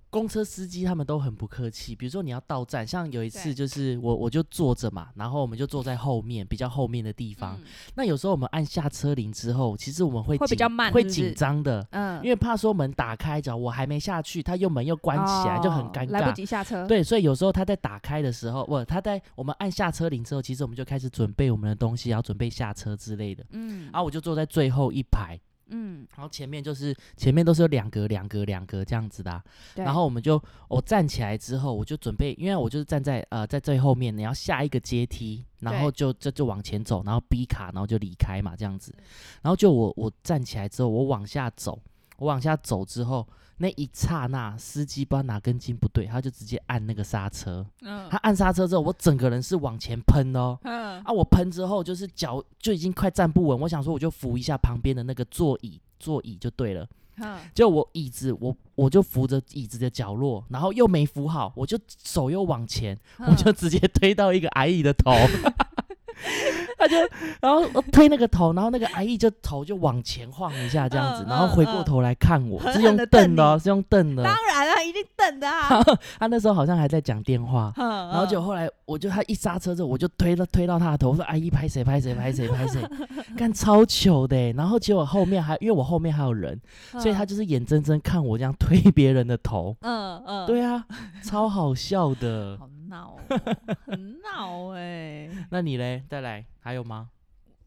[0.10, 1.96] 公车司机他们都很不客气。
[1.96, 7.56] 比如说你要到站，像有一次就是我我就坐着嘛，然后我们就坐在后面比较后面的地方。
[7.58, 7.64] 嗯
[7.96, 11.86] 那有时候我们按下车铃之后，其实我们会比较慢会紧张的。
[11.92, 16.34] 嗯，因为怕说门打开，只要我还没下去，他又门又关起来，就很尴尬来不尬。
[16.34, 16.86] 及下车。
[16.88, 23.44] 对，所以有时候他在打开的时候，不，他在我们按下车铃之后，其实我们就开始准备我们的东西，然后准备下车之类的。
[23.52, 29.44] 嗯然后我就坐在最后一排，嗯，然后前面就是前面都是有两格、两格、两格这样子的啊、
[29.76, 38.94] 然后我们就我站起来之后，我就准备，因为我就是站在呃在最后面，你要下一个阶梯，然后就就就往前走，然后逼卡，然后就离开嘛这样子。
[39.42, 41.80] 然后就我我站起来之后，我往下走，
[42.18, 43.28] 我往下走之后。
[43.58, 47.66] 那一刹那，司机不知道哪根筋不对，他就直接按那个刹车。
[47.82, 50.58] 嗯他按刹车之后，我整个人是往前喷哦。
[50.64, 56.88] 嗯啊，我喷之后就是脚就已经快站不稳，我想说我就扶一下旁边的那个座椅，座椅就对了。
[57.20, 65.12] 嗯，就我椅子，我我就扶着椅子的角落，然后又没扶好，我就手又往前，我就直接推到一个阿姨的头。
[66.78, 66.96] 他就
[67.42, 74.24] 然后推那个头，然后那个阿姨就头就往前晃一下这样子，嗯然后回过头来看我，狠是用瞪瞪的哦，是用瞪的。
[74.24, 75.84] 当然啊，一定瞪的啊。
[76.20, 82.82] 他那时候好像还在讲电话，然然后就后来我就他一刹车之后，我就推了推到他的头，我说阿姨拍谁拍谁拍谁拍谁，
[83.38, 84.54] 干超糗的欸。
[84.58, 86.60] 然后结果后面还因为我后面还有人，
[87.00, 89.76] 所以他就是眼睁睁看我这样推别人的头。
[89.82, 90.84] 嗯嗯，对啊，
[91.24, 92.58] 超好笑的。
[92.90, 93.20] 好闹哦，
[93.86, 95.30] 很闹哎。
[95.52, 96.04] 那你嘞？
[96.10, 97.10] 再来还有吗？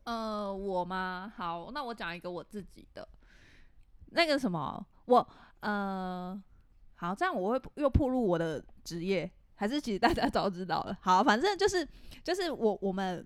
[0.05, 1.33] 呃，我吗？
[1.37, 3.07] 好，那我讲一个我自己的，
[4.07, 5.27] 那个什么，我
[5.61, 6.43] 呃，
[6.95, 10.99] 好，这样我会又暴露我的职业，还是其实大家早知道了。
[11.01, 11.87] 好，反正就是
[12.25, 13.25] 就是我我们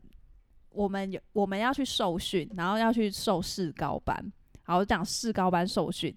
[0.70, 4.32] 我们有我们要去受训，然后要去受试高班。
[4.62, 6.14] 好，我讲试高班受训。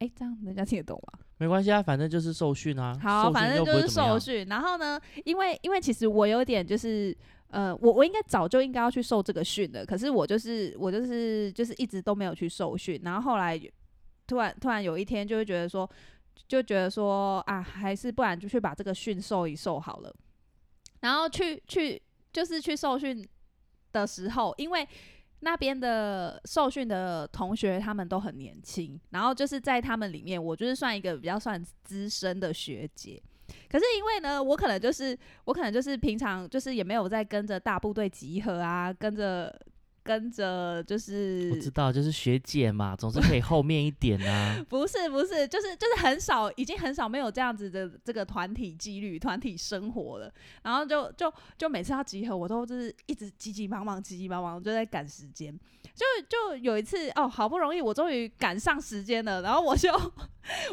[0.00, 1.20] 哎，这样人家听得懂吗？
[1.38, 2.98] 没关系啊，反正就是受训啊。
[3.02, 3.88] 好，反正就是。
[3.88, 4.46] 受训。
[4.48, 7.16] 然后呢，因为因为其实我有点就是
[7.50, 13.00] 呃，我我应该早就应该要去受这个训的，可是我就是我就是就是一直都没有去受训。
[13.04, 13.58] 然后后来
[14.26, 15.88] 突然突然有一天就会觉得说，
[16.46, 20.14] 就觉得说啊，还是不然就去把这个训受一受好了。
[21.00, 23.26] 然后去去就是去受训
[23.92, 24.86] 的时候，因为
[25.40, 33.22] 那边的受训的同学他们都很年轻，然后就是在他们里面，我就是算一个比较算资深的学姐。
[33.70, 39.58] 可是因为呢，我可能就是我可能就是平常就是也没有在跟着大部队集合啊，跟着
[40.08, 44.58] 跟着就是我知道，就是学姐嘛，总是可以后面一点啊。
[44.66, 50.32] 不是不是，就是就是很少，已经很少没有这样子的这个团体纪律、团体生活了。
[50.62, 55.54] 然后就就就每次要集合，我都就是一直急急忙忙、急急忙忙，就在赶时间。
[55.94, 59.92] 就就有一次哦，好不容易我终于赶上时间了，然后我就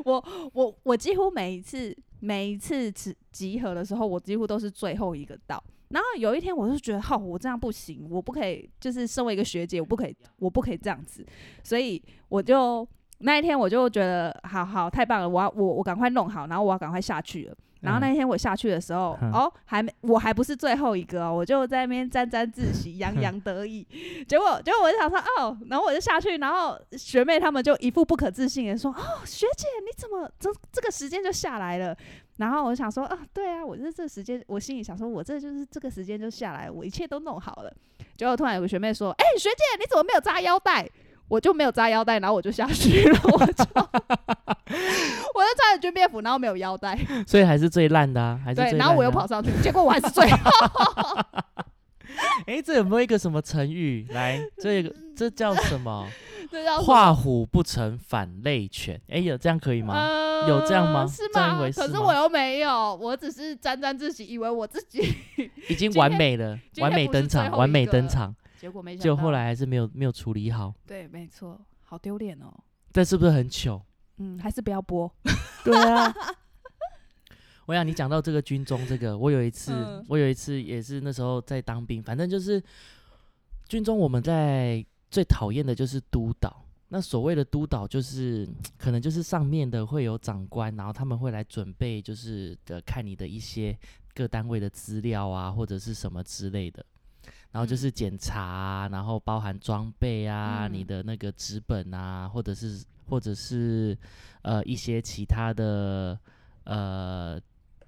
[0.05, 5.61] 我我我几乎每一次每一次集集合的时候，我几乎都是最后一个到。
[5.89, 11.25] 然后有一天，我就觉得，好，我这样不行，我不可以，就是身为一个学姐，我不可以，我不可以这样子，
[11.63, 12.87] 所以我就
[13.19, 17.55] 那一天我就觉得，好好太棒了，我要我我赶快弄好，然后我要赶快下去了。
[17.85, 23.85] 然后那天我下去的时候，嗯哦，还没，我还不是最后一个哦，我就在那边沾沾自喜，洋洋得意。
[24.27, 31.95] 结果，结果我就想说，哦，然后我就下去，然后学妹她们就一副不可置信的说，哦，学姐你怎么这这个时间就下来了？
[32.37, 37.73] 然后我就想说，啊，对啊，我这这时间，我心里想说，我这就是这个时间就下来，我一切都弄好了。
[38.17, 40.89] 结果突然有个学妹说，哎、学姐你怎么没有扎腰带？
[41.27, 43.63] 我就没有扎腰带，然后我就下去了， 我就
[45.33, 50.51] 我就穿着军便服，然后没有腰带，所以还是最烂的啊，还是最对，烂然后我又啊跑上去，结果我还是最后。
[52.47, 54.07] 哎，这有没有一个什么成语？
[54.11, 56.07] 来，这个这叫什么？
[56.51, 59.01] 这叫什么画虎不成反类犬。
[59.09, 59.93] 哎，有这样可以吗？
[59.95, 61.59] 呃有这样吗是这样一吗？
[61.61, 65.01] 回事可是我又没有，我只是沾沾自喜，以为我自己，
[65.67, 68.35] 已经完美了，今完美不是最登场，完美个登场。
[68.65, 69.03] 结果没想到。
[69.03, 72.51] 结果后来还是没有没有处理好，对，没错，好丢脸哦。
[72.91, 73.79] 这是不是很糗？
[74.17, 75.13] 嗯，还是不要播。
[75.63, 76.11] 对啊。
[77.67, 82.59] 我想你讲到这个军中这个，我有一次，嗯我有一次也是那时候在当兵，反正就是
[83.67, 86.65] 军中我们在最讨厌的就是督导。
[86.87, 88.49] 那所谓的督导，就是
[88.79, 93.77] 可能就是上面的会有长官，然后他们会来准备，就是呃看你的一些
[94.15, 96.83] 各单位的资料啊，或者是什么之类的。
[97.55, 97.77] 然后就嗯。
[97.77, 100.87] 是检查啊，然后包含装备啊，你嗯。
[100.87, 103.97] 的那个纸本啊，或者是或者是
[104.41, 106.19] 呃一些其他的
[106.65, 107.39] 呃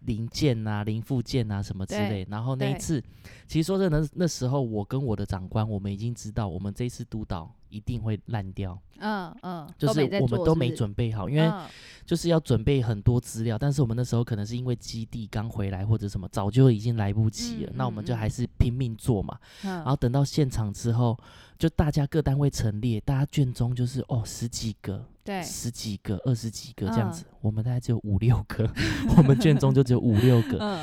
[0.08, 2.28] 零件啊、零附件啊什么之类。
[2.30, 3.02] 然后那一次，
[3.48, 11.66] 其实说真的，那那时候我跟我的长官，我们已经知道，我们这一次督导一定会烂掉，嗯嗯，就是我们都没准备好，因为嗯。
[12.08, 18.18] 就是要准备很多资料，但是我们那时候可能是因为基地刚回来或者什么，早就已经来不及了，嗯那我们就嗯。
[18.18, 19.38] 还是拼命做嘛。
[19.66, 19.72] 嗯。
[19.72, 21.20] 然后等到现场之后，
[21.58, 28.70] 就大家各单位陈列，大家卷宗就是哦十几个、对，十几个、二十几个这样嗯子，我们大概只有五六个，
[29.18, 30.58] 我们卷宗就只有五六个。
[30.60, 30.80] 嗯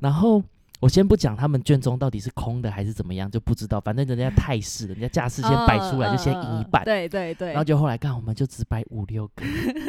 [0.00, 0.40] 然后
[0.78, 6.84] 我先不讲他们卷宗到底是空的还是怎么样，就不知道，反正人家态势，人家架势先摆出来，就先赢一半。
[6.84, 9.44] 嗯对对对，然后就后来看，我们就只摆五六个。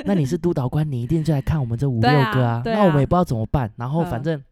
[0.06, 2.63] 那你是督导官，你一定就来看我们这五六个啊。
[2.65, 3.71] 那我们也不知道怎么办。
[3.75, 4.43] 然后反嗯正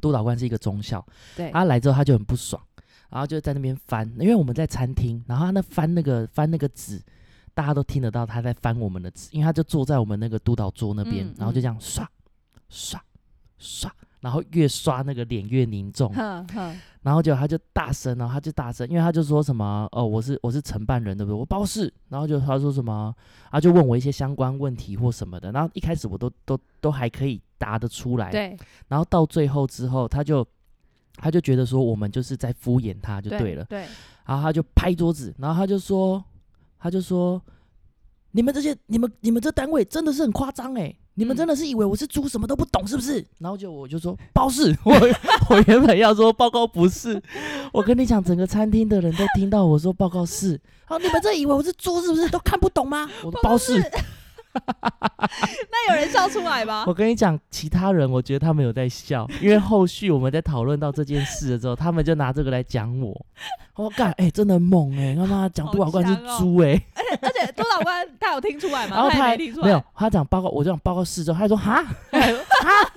[0.00, 1.06] 督导官是一个中校，
[1.36, 2.60] 对他来之后他就很不爽，
[3.10, 7.00] 然后就在那边翻，因为我们在餐厅，然后他那翻那个翻那个纸，
[7.52, 12.08] 大家都听得到他在翻我们的纸，因为他就坐在我们那个督导桌那边，嗯然后就这样刷
[12.68, 13.02] 刷
[13.58, 16.12] 刷，然后越刷那个脸越凝重，
[17.02, 21.38] 然后就他就大声，然后他就大声，因为他就说什么哦，我是我是承办人，对不对？
[21.38, 23.14] 我包是，然后就他说什么，
[23.50, 28.56] 他就问我一些相关问题或什么的，然后一开始我都都都还可以答得出来，对，
[28.88, 30.46] 然后到最后之后，他就
[31.22, 33.86] 他就觉得说我们就是在敷衍他就对了，对，
[34.24, 36.24] 然后他就拍桌子，然后他就说，
[36.78, 37.40] 他就说，
[38.30, 43.22] 你们这些你们你们这单位真的是很夸张哎，你们嗯真的是以为我是猪什么都不懂是不是？
[43.38, 44.94] 然后就我就说包是， 我
[45.50, 47.22] 我原本要说报告不是，
[47.72, 52.28] 我跟你讲，整个餐厅的人都听到我说报告是，好，你们这以为我是猪是不是？
[52.30, 53.08] 都看不懂吗？
[53.22, 53.82] 我说包是。
[55.70, 56.84] 那有人笑出来吗？
[56.88, 63.26] 我跟你讲，其他人我觉得他们有在笑， 因为后续我们在讨论到这件事的时候，他们就拿这个来讲我。
[63.76, 66.78] 我干，哎、真的很猛哎、他妈讲好督导官是猪哎、
[67.22, 68.96] 而且督导官他有听出来吗？
[68.96, 72.92] 然后他还听出来，没有，他讲报告，我就讲报告四之后，他还说哈哈，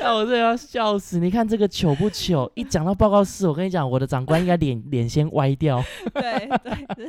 [0.00, 1.18] 那我真的要笑死！
[1.18, 2.50] 你看这个糗不糗？
[2.54, 5.80] 一讲到报告四，我跟你讲，我的长官应该脸脸先歪掉。
[6.12, 7.08] 对对，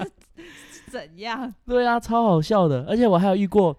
[0.92, 1.54] 怎样？
[1.66, 2.86] 对啊，超好笑的。
[2.88, 3.76] 而且我还有遇过，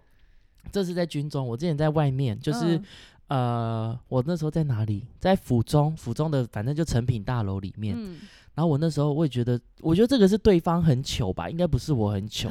[0.72, 2.84] 这是在军中，我之前在外面，就是、嗯
[3.28, 5.04] 呃，我那时候在哪里？
[5.18, 7.94] 在府中，府中的反正就成品大楼里面。
[7.96, 8.20] 嗯，
[8.54, 12.48] 然后我那时候我也觉得，我觉得这个是对方很糗吧，应该不是我很糗。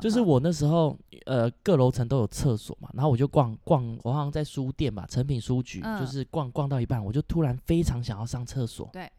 [0.00, 0.96] 就是我那时候，
[1.26, 8.88] 呃，各楼层都有厕所嘛，然后我就逛逛，我好像在书店吧，成品书局，嗯就是逛逛到一半，我就突然非常想要上厕所。
[8.92, 9.10] 对。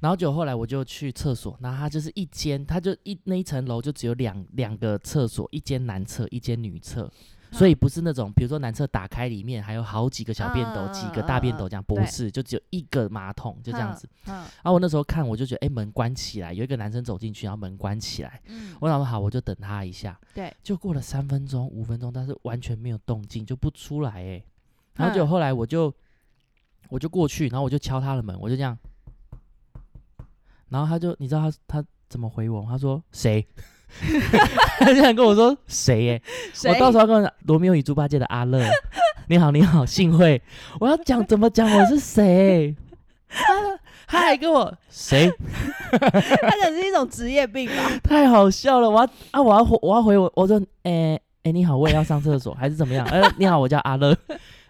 [0.00, 7.10] 然后就后来我就去厕所，然后它就是一间，它就一那一层楼就只有两两个厕所，一间男厕，一间女厕，
[7.52, 14.08] 所以不是那种比如说男厕打开里面还有好几个小便斗、嗯几个大便斗这样，不是，就只有一个马桶，就这样子。
[14.26, 18.40] 嗯然后我那时候看，我就觉得，哎，门关起来，有一个男生走进去，然后门关起来。
[18.46, 20.18] 嗯，我想说好，我就等他一下。
[20.34, 24.42] 对，就过了三分钟、五分钟，但是完全没有动静，就不出来哎。
[24.94, 25.92] 然后就嗯后来我就
[26.88, 28.78] 我就过去，然后我就敲他的门，我就这样，
[30.70, 32.68] 然后他就你知道他他怎么回我吗？
[32.70, 33.46] 他说谁？
[34.78, 36.10] 他这样跟我说谁？
[36.64, 38.64] 哎，我到时候要跟罗密欧与猪八戒的阿乐，
[39.28, 40.40] 你好你好，幸会。
[40.78, 42.74] 我要讲怎么讲我是谁？
[43.28, 45.28] 他他还跟我谁？
[45.90, 47.74] 他可能是一种职业病吧。
[48.02, 48.88] 太好笑了！
[48.88, 53.06] 我要啊，我要回，我要回我，我说，诶、诶、你好，我也要上厕所，还是怎么样？
[53.06, 54.12] 呃，你好，我叫阿乐，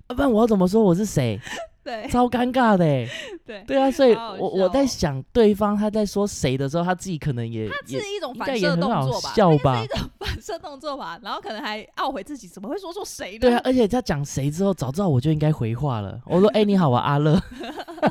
[0.07, 1.39] 啊、不然我要怎么说我是谁？
[1.83, 3.09] 对超尴尬的欸。
[3.45, 9.33] 对，对啊，所以好好我我在想，对方他在说谁的时候，他自己可能也他是也一种反射也很好动作吧？
[9.35, 9.87] 笑吧是一？
[9.89, 13.39] 种 反射动作吧，然后可能还懊悔自己怎么会说出谁呢？
[13.41, 16.21] 对啊，而且他讲谁之后，早知道我就应该回话了。
[16.27, 17.41] 我说，哎、你好，啊阿乐，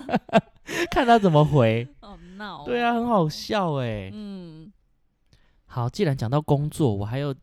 [0.92, 1.88] 看他怎么回。
[2.02, 2.66] 哦闹。
[2.66, 4.10] 对啊，，很好笑哎。
[4.12, 4.72] 嗯，
[5.68, 7.34] 好，既然讲到工作，我还有，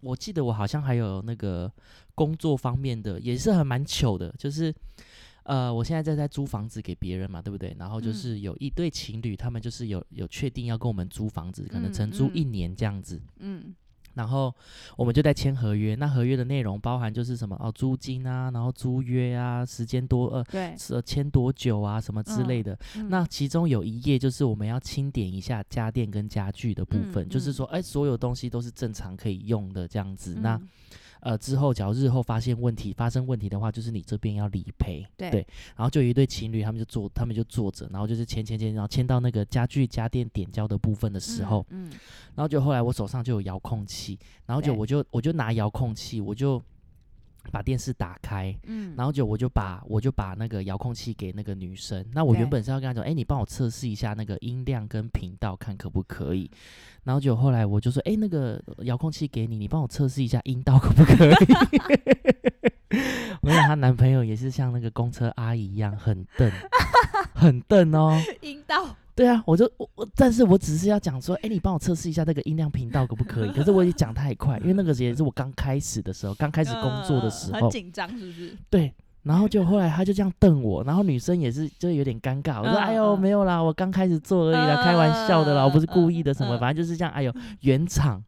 [0.00, 1.70] 我记得我好像还有那个
[2.14, 4.74] 工作方面的，也是还蛮糗的，就是。
[5.48, 7.74] 呃，我现在在在租房子给别人嘛，对不对？
[7.78, 13.18] 然后就嗯是有一对情侣，他们就是有有确定要跟我们租房子，可能嗯承租一嗯年这样子。
[13.38, 13.74] 嗯
[14.14, 14.52] 然后
[14.96, 22.76] 我们就在签合约，那合约的内容包含就是什么哦，租金啊，然后租约啊，时间多呃对，是签多久啊，什么之类的。
[22.96, 30.34] 嗯那其中有一页就是我们要清点一下家电跟家具的部分，就是说，哎，所有东西都是正常可以用的这样子。
[30.34, 30.68] 那嗯
[31.20, 35.06] 呃之后，假如日后发现问题发生问题的话，就是你这边要理赔。
[35.16, 35.46] 对
[35.76, 41.90] 然后就有一对情侣，他们就坐，他们就坐着，然后就是签签签，然后签到那个家具家电点交的部分的时候，嗯，
[42.34, 46.62] 然后就后来我手上就有遥控器，然后就我就我就拿遥控器，我就
[47.50, 52.04] 把电视打开，嗯，然后就我就把我就把那个遥控器给那个女生。
[52.12, 56.50] 那我原本是要跟她讲，哎，你帮我测试一下那个音量跟频道，看可不可以。
[57.04, 61.34] 然后就后来我就说，哎，那个遥控器给你，你帮我测试一下音道可不可以。
[63.40, 66.52] 我想她男朋友也是像那个公车阿姨一样，很笨，
[67.34, 68.20] 很笨哦。
[68.42, 73.50] 阴道，对啊，我就我我，但是我只是要讲说，哎，你帮我测试一下那个音量频道可不可以？
[73.50, 78.56] 可是我也讲太快，因为那个也是我刚开始的时候，刚开始工作的时候嗯很，紧张是不是？
[78.70, 78.94] 对。
[79.24, 82.60] 然后就后来他就这样瞪我，然后女生也是就有点尴尬。
[82.60, 87.12] 我说：“嗯哎呦，嗯没有啦，我刚开始做而已啦，开玩笑的啦，我不是故意的什么，反正就是这样。
[87.12, 88.22] 哎呦，圆场。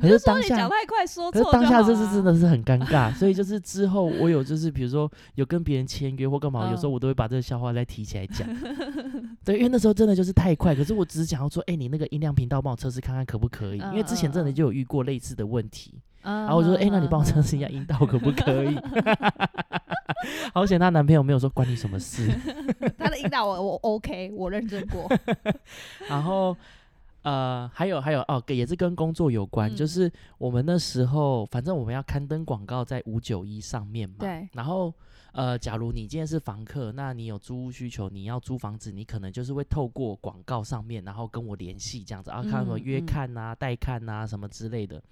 [0.00, 8.48] 可是当下你讲太快说可错当下这是真的是很尴尬，所以就是之后我有就是比如说有跟别人签约或干嘛，有时候嗯我都会把这个笑话再提起来讲。
[9.44, 13.78] 对，因为那时候真的就是太快，可是我只是想要说，哎、你那个音量频道帮我测试看看可不可以？
[13.78, 18.76] 因为之前真的就有遇过类似的问题，然然后我就说，哎、那你帮我测试一下音道可不可以？
[20.54, 22.26] 好险她男朋友没有说关你什么事。
[22.96, 25.10] 他的音道我我 OK，我认真过。
[26.08, 26.56] 然后
[27.24, 34.16] 呃，还有还有哦，也是跟工作有关，嗯就是我们那时候反正我们要刊登广告在五九一上面嘛。
[34.20, 34.48] 对。
[34.52, 34.94] 然后
[35.32, 45.02] 呃，假如你今天是房客，那你有租屋需求，你要租房子，你可能就是会透过广告上面，然后跟我联系这样子啊，看什么嗯约嗯看啊、带看啊什么之类的。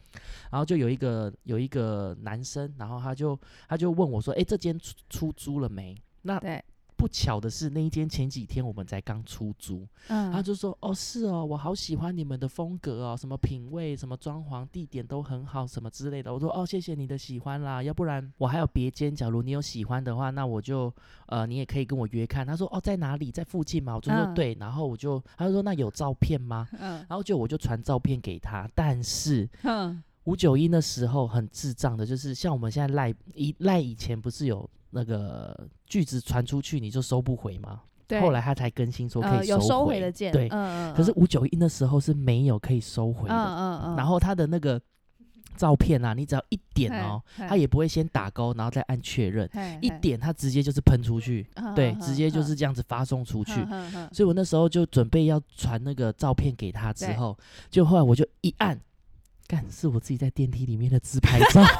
[0.51, 3.37] 然后就有一个有一个男生，然后他就
[3.67, 6.63] 他就问我说：“哎，这间出出租了没？”那对，
[7.03, 20.95] 不巧的是，那一间前几天我们才刚出租，嗯他就说：“哦，是哦，我好喜欢你们的风格哦，什么品味、什么装潢、地点都很好，什么之类的。”我说：“哦，谢谢你的喜欢啦，要不然我还有别间，假如你有喜欢的话，那我就
[21.27, 23.33] 呃，你也可以跟我约看。”他说：“哦，在哪里？
[23.33, 37.81] 在附近吗？”我就说：“嗯对。”然后我就他就说：“那有照片吗？”嗯然后就我就传照片给他，但是哼，五九一那时候很智障的，就是像我们现在赖一赖以前不是有那个句子传出去你就收不回吗？
[38.07, 40.47] 对，后来他才更新说可以收回回的键，对。
[40.51, 44.79] 嗯嗯，可是五九一那时候是没有可以收回嗯的，嗯嗯，然后他的那个
[45.57, 49.49] 照片啊，你只要一点哦，他也不会先打勾，然后再按确认，
[49.81, 52.45] 一点他直接就是喷出去，对，嗯嗯直接就嗯。
[52.45, 53.55] 是这样子发送出去。
[54.13, 57.39] 所以我那时候就准备要传那个照片给他，之后，
[57.71, 58.79] 就后来我就一按，
[59.47, 61.63] 干是我自己在电梯里面的自拍照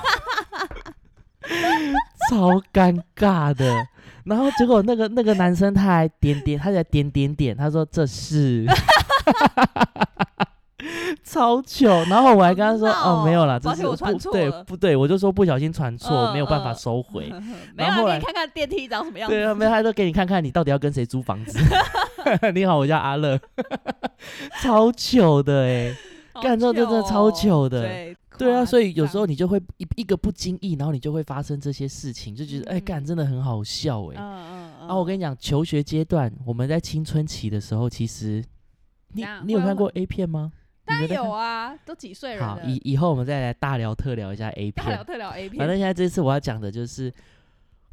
[2.31, 3.87] 超尴尬的。
[4.25, 8.67] 然后结果那个那个男生他还点点，他在点点点，他说这是。
[11.25, 14.97] 超糗，然后我还跟他说：“好闹哦，没有啦，这是我是不传错对不对？
[14.97, 17.33] 我就说不小心传错，嗯没有办法嗯收回。
[17.77, 19.35] 然后后来给你看看电梯长什么样子。
[19.35, 21.59] 对啊，没有，他就给你看看你到底要跟谁租房子。
[22.53, 23.39] 你好，我叫阿乐，
[24.61, 25.97] 超糗的哎、
[26.33, 38.45] 好干这真的超哦糗的对对啊，所以有时候你就会一一个不经意，然后你就会发生这些事情，就觉得哎嗯干、真的很好笑哎、嗯嗯嗯，啊，我跟你讲，求学阶段我们在青春期的时候，其实
[39.09, 40.53] 你你有看过 A 片吗？
[40.85, 41.09] 当然。
[41.09, 45.05] 有啊，都几岁了好，了，以以后我们再来大聊特聊一下 A 片大聊。
[45.05, 47.13] 特聊 A 片，反正现在这次我要讲的就是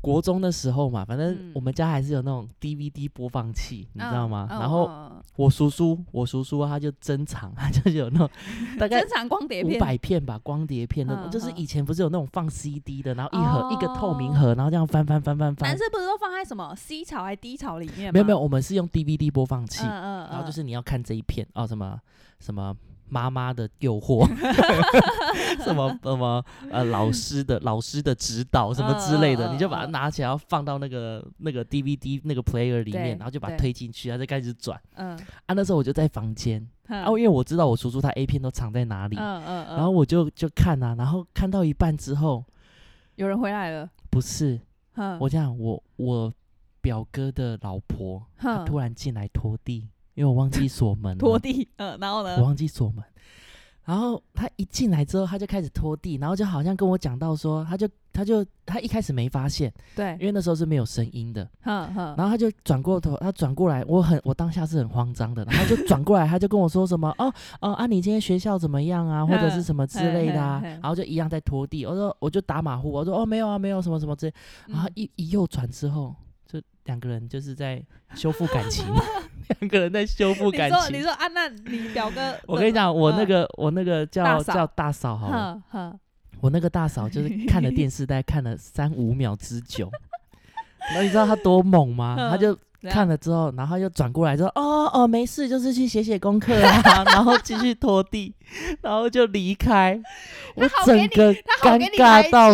[0.01, 4.47] 国中的时候嘛，反正嗯我们家还是有那种 DVD 播放器，你知道吗？
[4.49, 8.29] 嗯然后嗯我叔叔，我叔叔他就珍藏， 他就有那种
[8.79, 15.77] 大概珍藏光碟五，百片吧，光碟片那种，就是以前不是有那种放 CD 的，然后一盒、一个透明哦盒，然后这样翻翻翻翻翻男。
[15.77, 18.11] 生不是都放在什么 C 槽还 D 槽里面吗？
[18.13, 21.99] 没有没有，我们是用 DVD 播放器，然后就嗯是你要看这一片哦，什么
[22.39, 22.73] 什么
[23.09, 24.27] 妈妈的诱惑，
[25.63, 29.91] 什么什么呃老师的老师的指导什么之类的，你就把它嗯。
[29.91, 34.79] 拿起来，要放到那个那个 DVD 那个 player 里面，然后就把它推进去，然后再开始转。
[34.95, 35.17] 嗯。
[35.45, 42.43] 啊，那时候我就在房间，嗯啊，因为我知道我叔叔他 A 片都藏在哪里，嗯嗯，然后我就就看啊，然后看到一半之后，
[43.15, 44.59] 有人回来了，不是
[44.95, 46.33] 嗯，我这样，我我
[46.81, 49.87] 表哥的老婆，她突然进来拖地，
[50.19, 52.43] 因为我忘记锁门，拖地，嗯，然后呢我？
[52.43, 53.01] 忘记锁门。
[53.85, 61.49] 然后他一进来之后，他就开始拖地，然后就好像跟我讲到说，他就他就他一开始没发现，对因，为那时候是没有声音的。
[61.61, 71.85] 哼哼，然后他就转过头，他转过来，我很我当下是很慌张的，然后就转过来， 他就跟我说什么哦哦啊，你今天学校怎么样啊，或者是什么之类的啊然后就一样在拖地。
[71.85, 74.33] 我说我就打马虎，我说哦没有啊没有什么什么之类，
[74.67, 76.28] 然后嗯一一右转之后，就
[76.89, 77.79] 两个人就是在
[78.15, 78.83] 修复感情，
[79.59, 81.03] 两个人在修复感你说你情。
[81.03, 85.61] 说啊，那你表哥，我跟你讲，我那嗯个我那个叫大叫大嫂好
[86.41, 89.91] 我那个大嫂就是看了电视，大概看了三五秒之久。
[90.89, 92.15] 然后你知道她多猛吗？
[92.31, 92.57] 她就
[92.89, 97.03] 看了之后，然后又转过来说：“哦哦，没事，就是去写写功课啊。
[97.13, 98.33] ”然后继续拖地，
[98.81, 100.01] 然后就离开。
[100.55, 101.31] 我整个
[101.61, 102.51] 尴尬到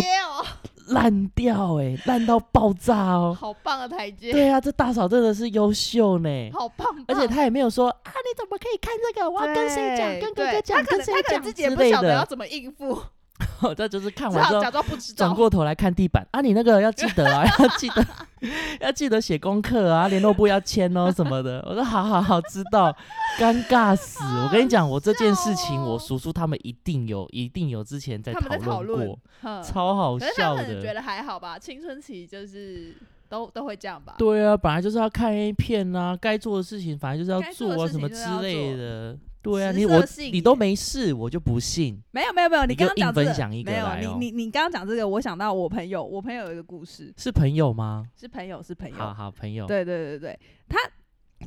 [0.87, 3.35] 烂掉、欸，烂到爆炸哦。
[3.39, 6.49] 好棒的台阶，对啊，这大嫂真的是优秀呢。
[6.53, 9.29] 好棒棒，而且她也没有说啊，你怎么可以看这个？
[9.29, 10.09] 我要跟谁讲？
[10.19, 10.83] 跟哥哥对讲？
[10.83, 11.33] 跟谁讲？
[11.33, 11.83] 能自己也不。
[11.89, 12.99] 晓得要怎么应付，
[13.75, 15.27] 这就是看完之后假装不知道。
[15.27, 18.05] 转过头来看地板啊，你那个要记得啊， 要记得
[18.81, 21.63] 要记得写功课啊，联络部要签哦 什么的。
[21.67, 22.95] 我说好好好，知道，
[23.39, 24.23] 尴尬死。
[24.43, 29.19] 我跟你讲，我这件事情，我叔叔他们一定有，一定有之前在讨论论过，，
[29.63, 30.81] 超好笑的。
[30.81, 32.95] 觉得还好吧，青春期就是
[33.29, 34.15] 都都会这样吧。
[34.17, 39.17] 对啊，本来就是要看 A 片啊，该做的事情反正就是要做啊，什么之类的。
[39.51, 42.01] 对啊，你我你都没事，我就不信。
[42.09, 48.07] 没有没有没有，你刚刚讲这个分享一个没有你你你刚刚讲这个，我想到我朋友，我朋友有一个故事，是朋友吗？
[48.15, 49.67] 是朋友是朋友，好好朋友。
[49.67, 50.79] 对对对对，他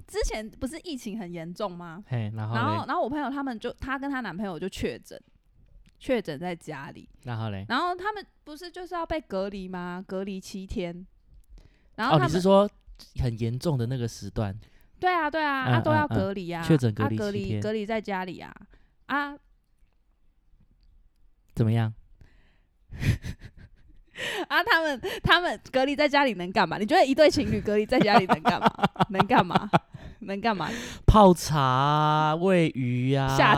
[0.06, 2.04] 之前不是疫情很严重吗？
[2.06, 5.20] 嘿，然后然后，然后我朋友他们就她跟她男朋友就确诊，
[5.98, 7.66] 确诊在家里，然后嘞。
[7.68, 10.04] 然后他们不是就是要被隔离吗？
[10.06, 11.04] 隔离七天，
[11.96, 12.70] 然后哦，他们、你是说
[13.20, 14.56] 很严重的那个时段？
[15.00, 18.52] 对啊对啊，嗯啊都要嗯嗯隔离啊，确诊隔啊隔离天隔离在家里啊
[19.06, 19.34] 啊
[21.54, 21.92] 怎么样？
[24.48, 24.62] 啊！
[24.64, 26.76] 他们他们隔离在家里能干嘛？
[26.78, 28.70] 你觉得一对情侣隔离在家里能干嘛？
[29.10, 29.68] 能干嘛？
[30.20, 30.68] 能干嘛？
[31.06, 33.54] 泡茶啊、喂鱼呀、下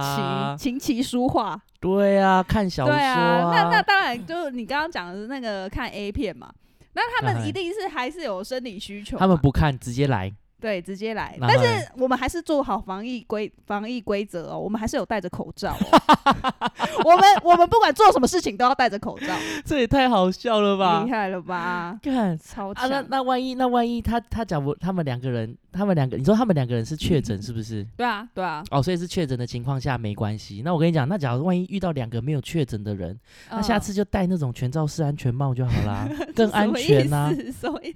[0.56, 3.50] 棋、琴棋书画，对啊，看小说对啊。
[3.52, 6.52] 那那当然就是你刚刚讲的是那个看 A 片嘛。
[6.92, 10.30] 那他们哎一定是还是有生理需求嘛，他们不看，直接来。
[10.60, 16.00] 对直接来，但是我们还是做好防疫规防疫规则哦，我们还是有戴着口罩哦。
[17.04, 19.34] 我们我们不管做什么事情都要戴着口罩，
[19.64, 21.10] 这也太好笑了吧厉！
[21.10, 21.98] 害了吧？
[22.02, 23.00] 看超啊，那！
[23.08, 27.86] 那万一那万一他他讲不，他们两个人，他们两个，你说他们两个人是确诊是不是？
[27.96, 30.62] 对啊，对啊，哦，所以是确诊的情况下没关系。
[30.64, 33.18] 那我跟你讲，那假如万一遇到两个没有确诊的人，
[33.50, 36.06] 那下嗯次就戴那种全罩式安全帽就好啦，
[36.36, 37.32] 更安全呐、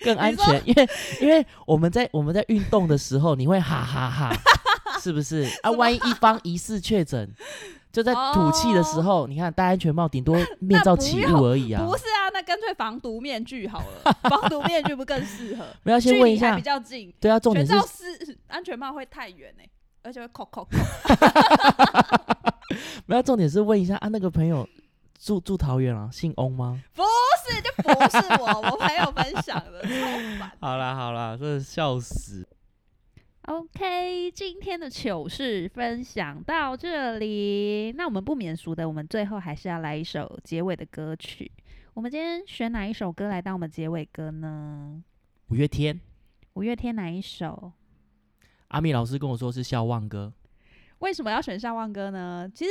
[0.02, 0.62] 更安全。
[0.64, 0.88] 因为
[1.20, 4.32] 因为我们在我们在运动的时候，你会哈哈哈，
[5.02, 5.48] 是不是？
[5.62, 7.28] 啊，万一一方疑似确诊，
[7.92, 11.96] 就在吐气的时候，你看戴安全帽，顶多面罩起雾而已啊不。
[11.96, 15.64] 是啊，那干脆防毒面具好了， 防毒面具不更适合？
[15.82, 17.74] 没有，先问一下比，较近，对啊，重点是
[18.48, 19.68] 安全帽会太远哎、
[20.02, 20.70] 而且会扣扣扣。
[23.06, 24.66] 没有，重点是问一下啊，那个朋友
[25.24, 26.78] 住住桃园啊，姓翁吗？
[26.92, 27.02] 不
[27.48, 29.88] 是，就不是我， 我朋友分享的，超
[30.38, 30.52] 烦。
[30.60, 32.46] 好啦好啦，真的笑死。
[33.46, 37.90] OK，今天的糗事分享到这里。
[37.92, 41.50] 那我们不免俗的，我们最后还是要来一首结尾的歌曲。
[41.94, 45.02] 我们今天选哪一首歌来当我们结尾歌呢？
[45.48, 45.98] 五月天，
[46.52, 47.72] 五月天哪一首？
[48.68, 50.34] 阿米老师跟我说是笑忘歌，
[51.04, 52.50] 为什么要选笑忘哥呢？
[52.54, 52.70] 其实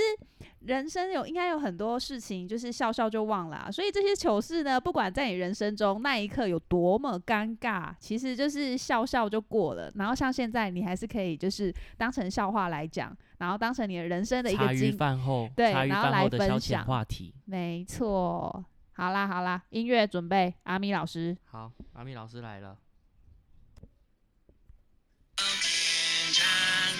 [0.62, 9.92] 人生有应该有很多事情，就是笑笑就忘了啊、所以这些糗事呢，不管在你人生中那一刻有多么尴尬，其实就是笑笑就过了。
[9.94, 14.98] 然后像现在，你还是可以就是当成笑话来讲，然后当成你的人生的一茶余个经。
[14.98, 17.36] 饭后，对然后来分享话题。
[17.46, 18.66] 没错。
[18.94, 21.38] 好啦好啦，音乐准备，阿咪老师。
[21.46, 22.78] 好，阿咪老师来了。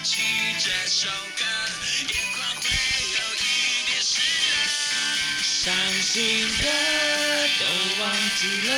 [0.04, 0.10] 这
[0.86, 1.42] 首歌，
[2.12, 3.42] 眼眶会有一
[3.86, 4.20] 点湿
[5.40, 6.64] 伤心的
[7.58, 7.64] 都
[8.02, 8.70] 忘记了，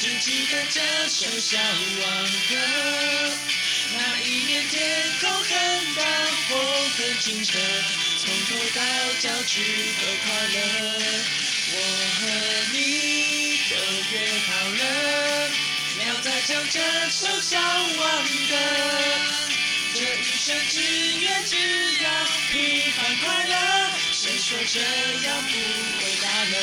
[0.00, 2.04] 只记得这首笑忘
[2.48, 2.56] 歌。
[3.92, 4.80] 那一年天
[5.20, 5.50] 空很
[5.96, 6.02] 大，
[6.48, 6.64] 风
[6.96, 7.58] 很清澈，
[8.16, 8.80] 从头到
[9.20, 9.60] 脚趾
[10.00, 10.56] 都快乐。
[11.72, 11.74] 我
[12.16, 12.22] 和
[12.72, 12.76] 你
[13.68, 13.76] 都
[14.12, 14.14] 约
[14.48, 14.48] 好
[14.78, 14.82] 了，
[16.06, 19.45] 要再唱这首笑忘歌。
[19.98, 20.78] 这一生只
[21.20, 21.56] 愿只
[22.04, 22.10] 要
[22.52, 23.54] 平凡快乐，
[24.12, 24.78] 谁说这
[25.26, 25.48] 样不
[26.04, 26.54] 伟大呢？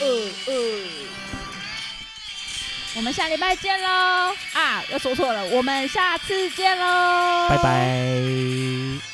[0.00, 0.04] 呃
[0.46, 0.54] 呃，
[2.94, 4.34] 我们下礼拜见喽！
[4.54, 7.50] 啊，又说错了，我们下次见喽！
[7.50, 9.11] 拜拜。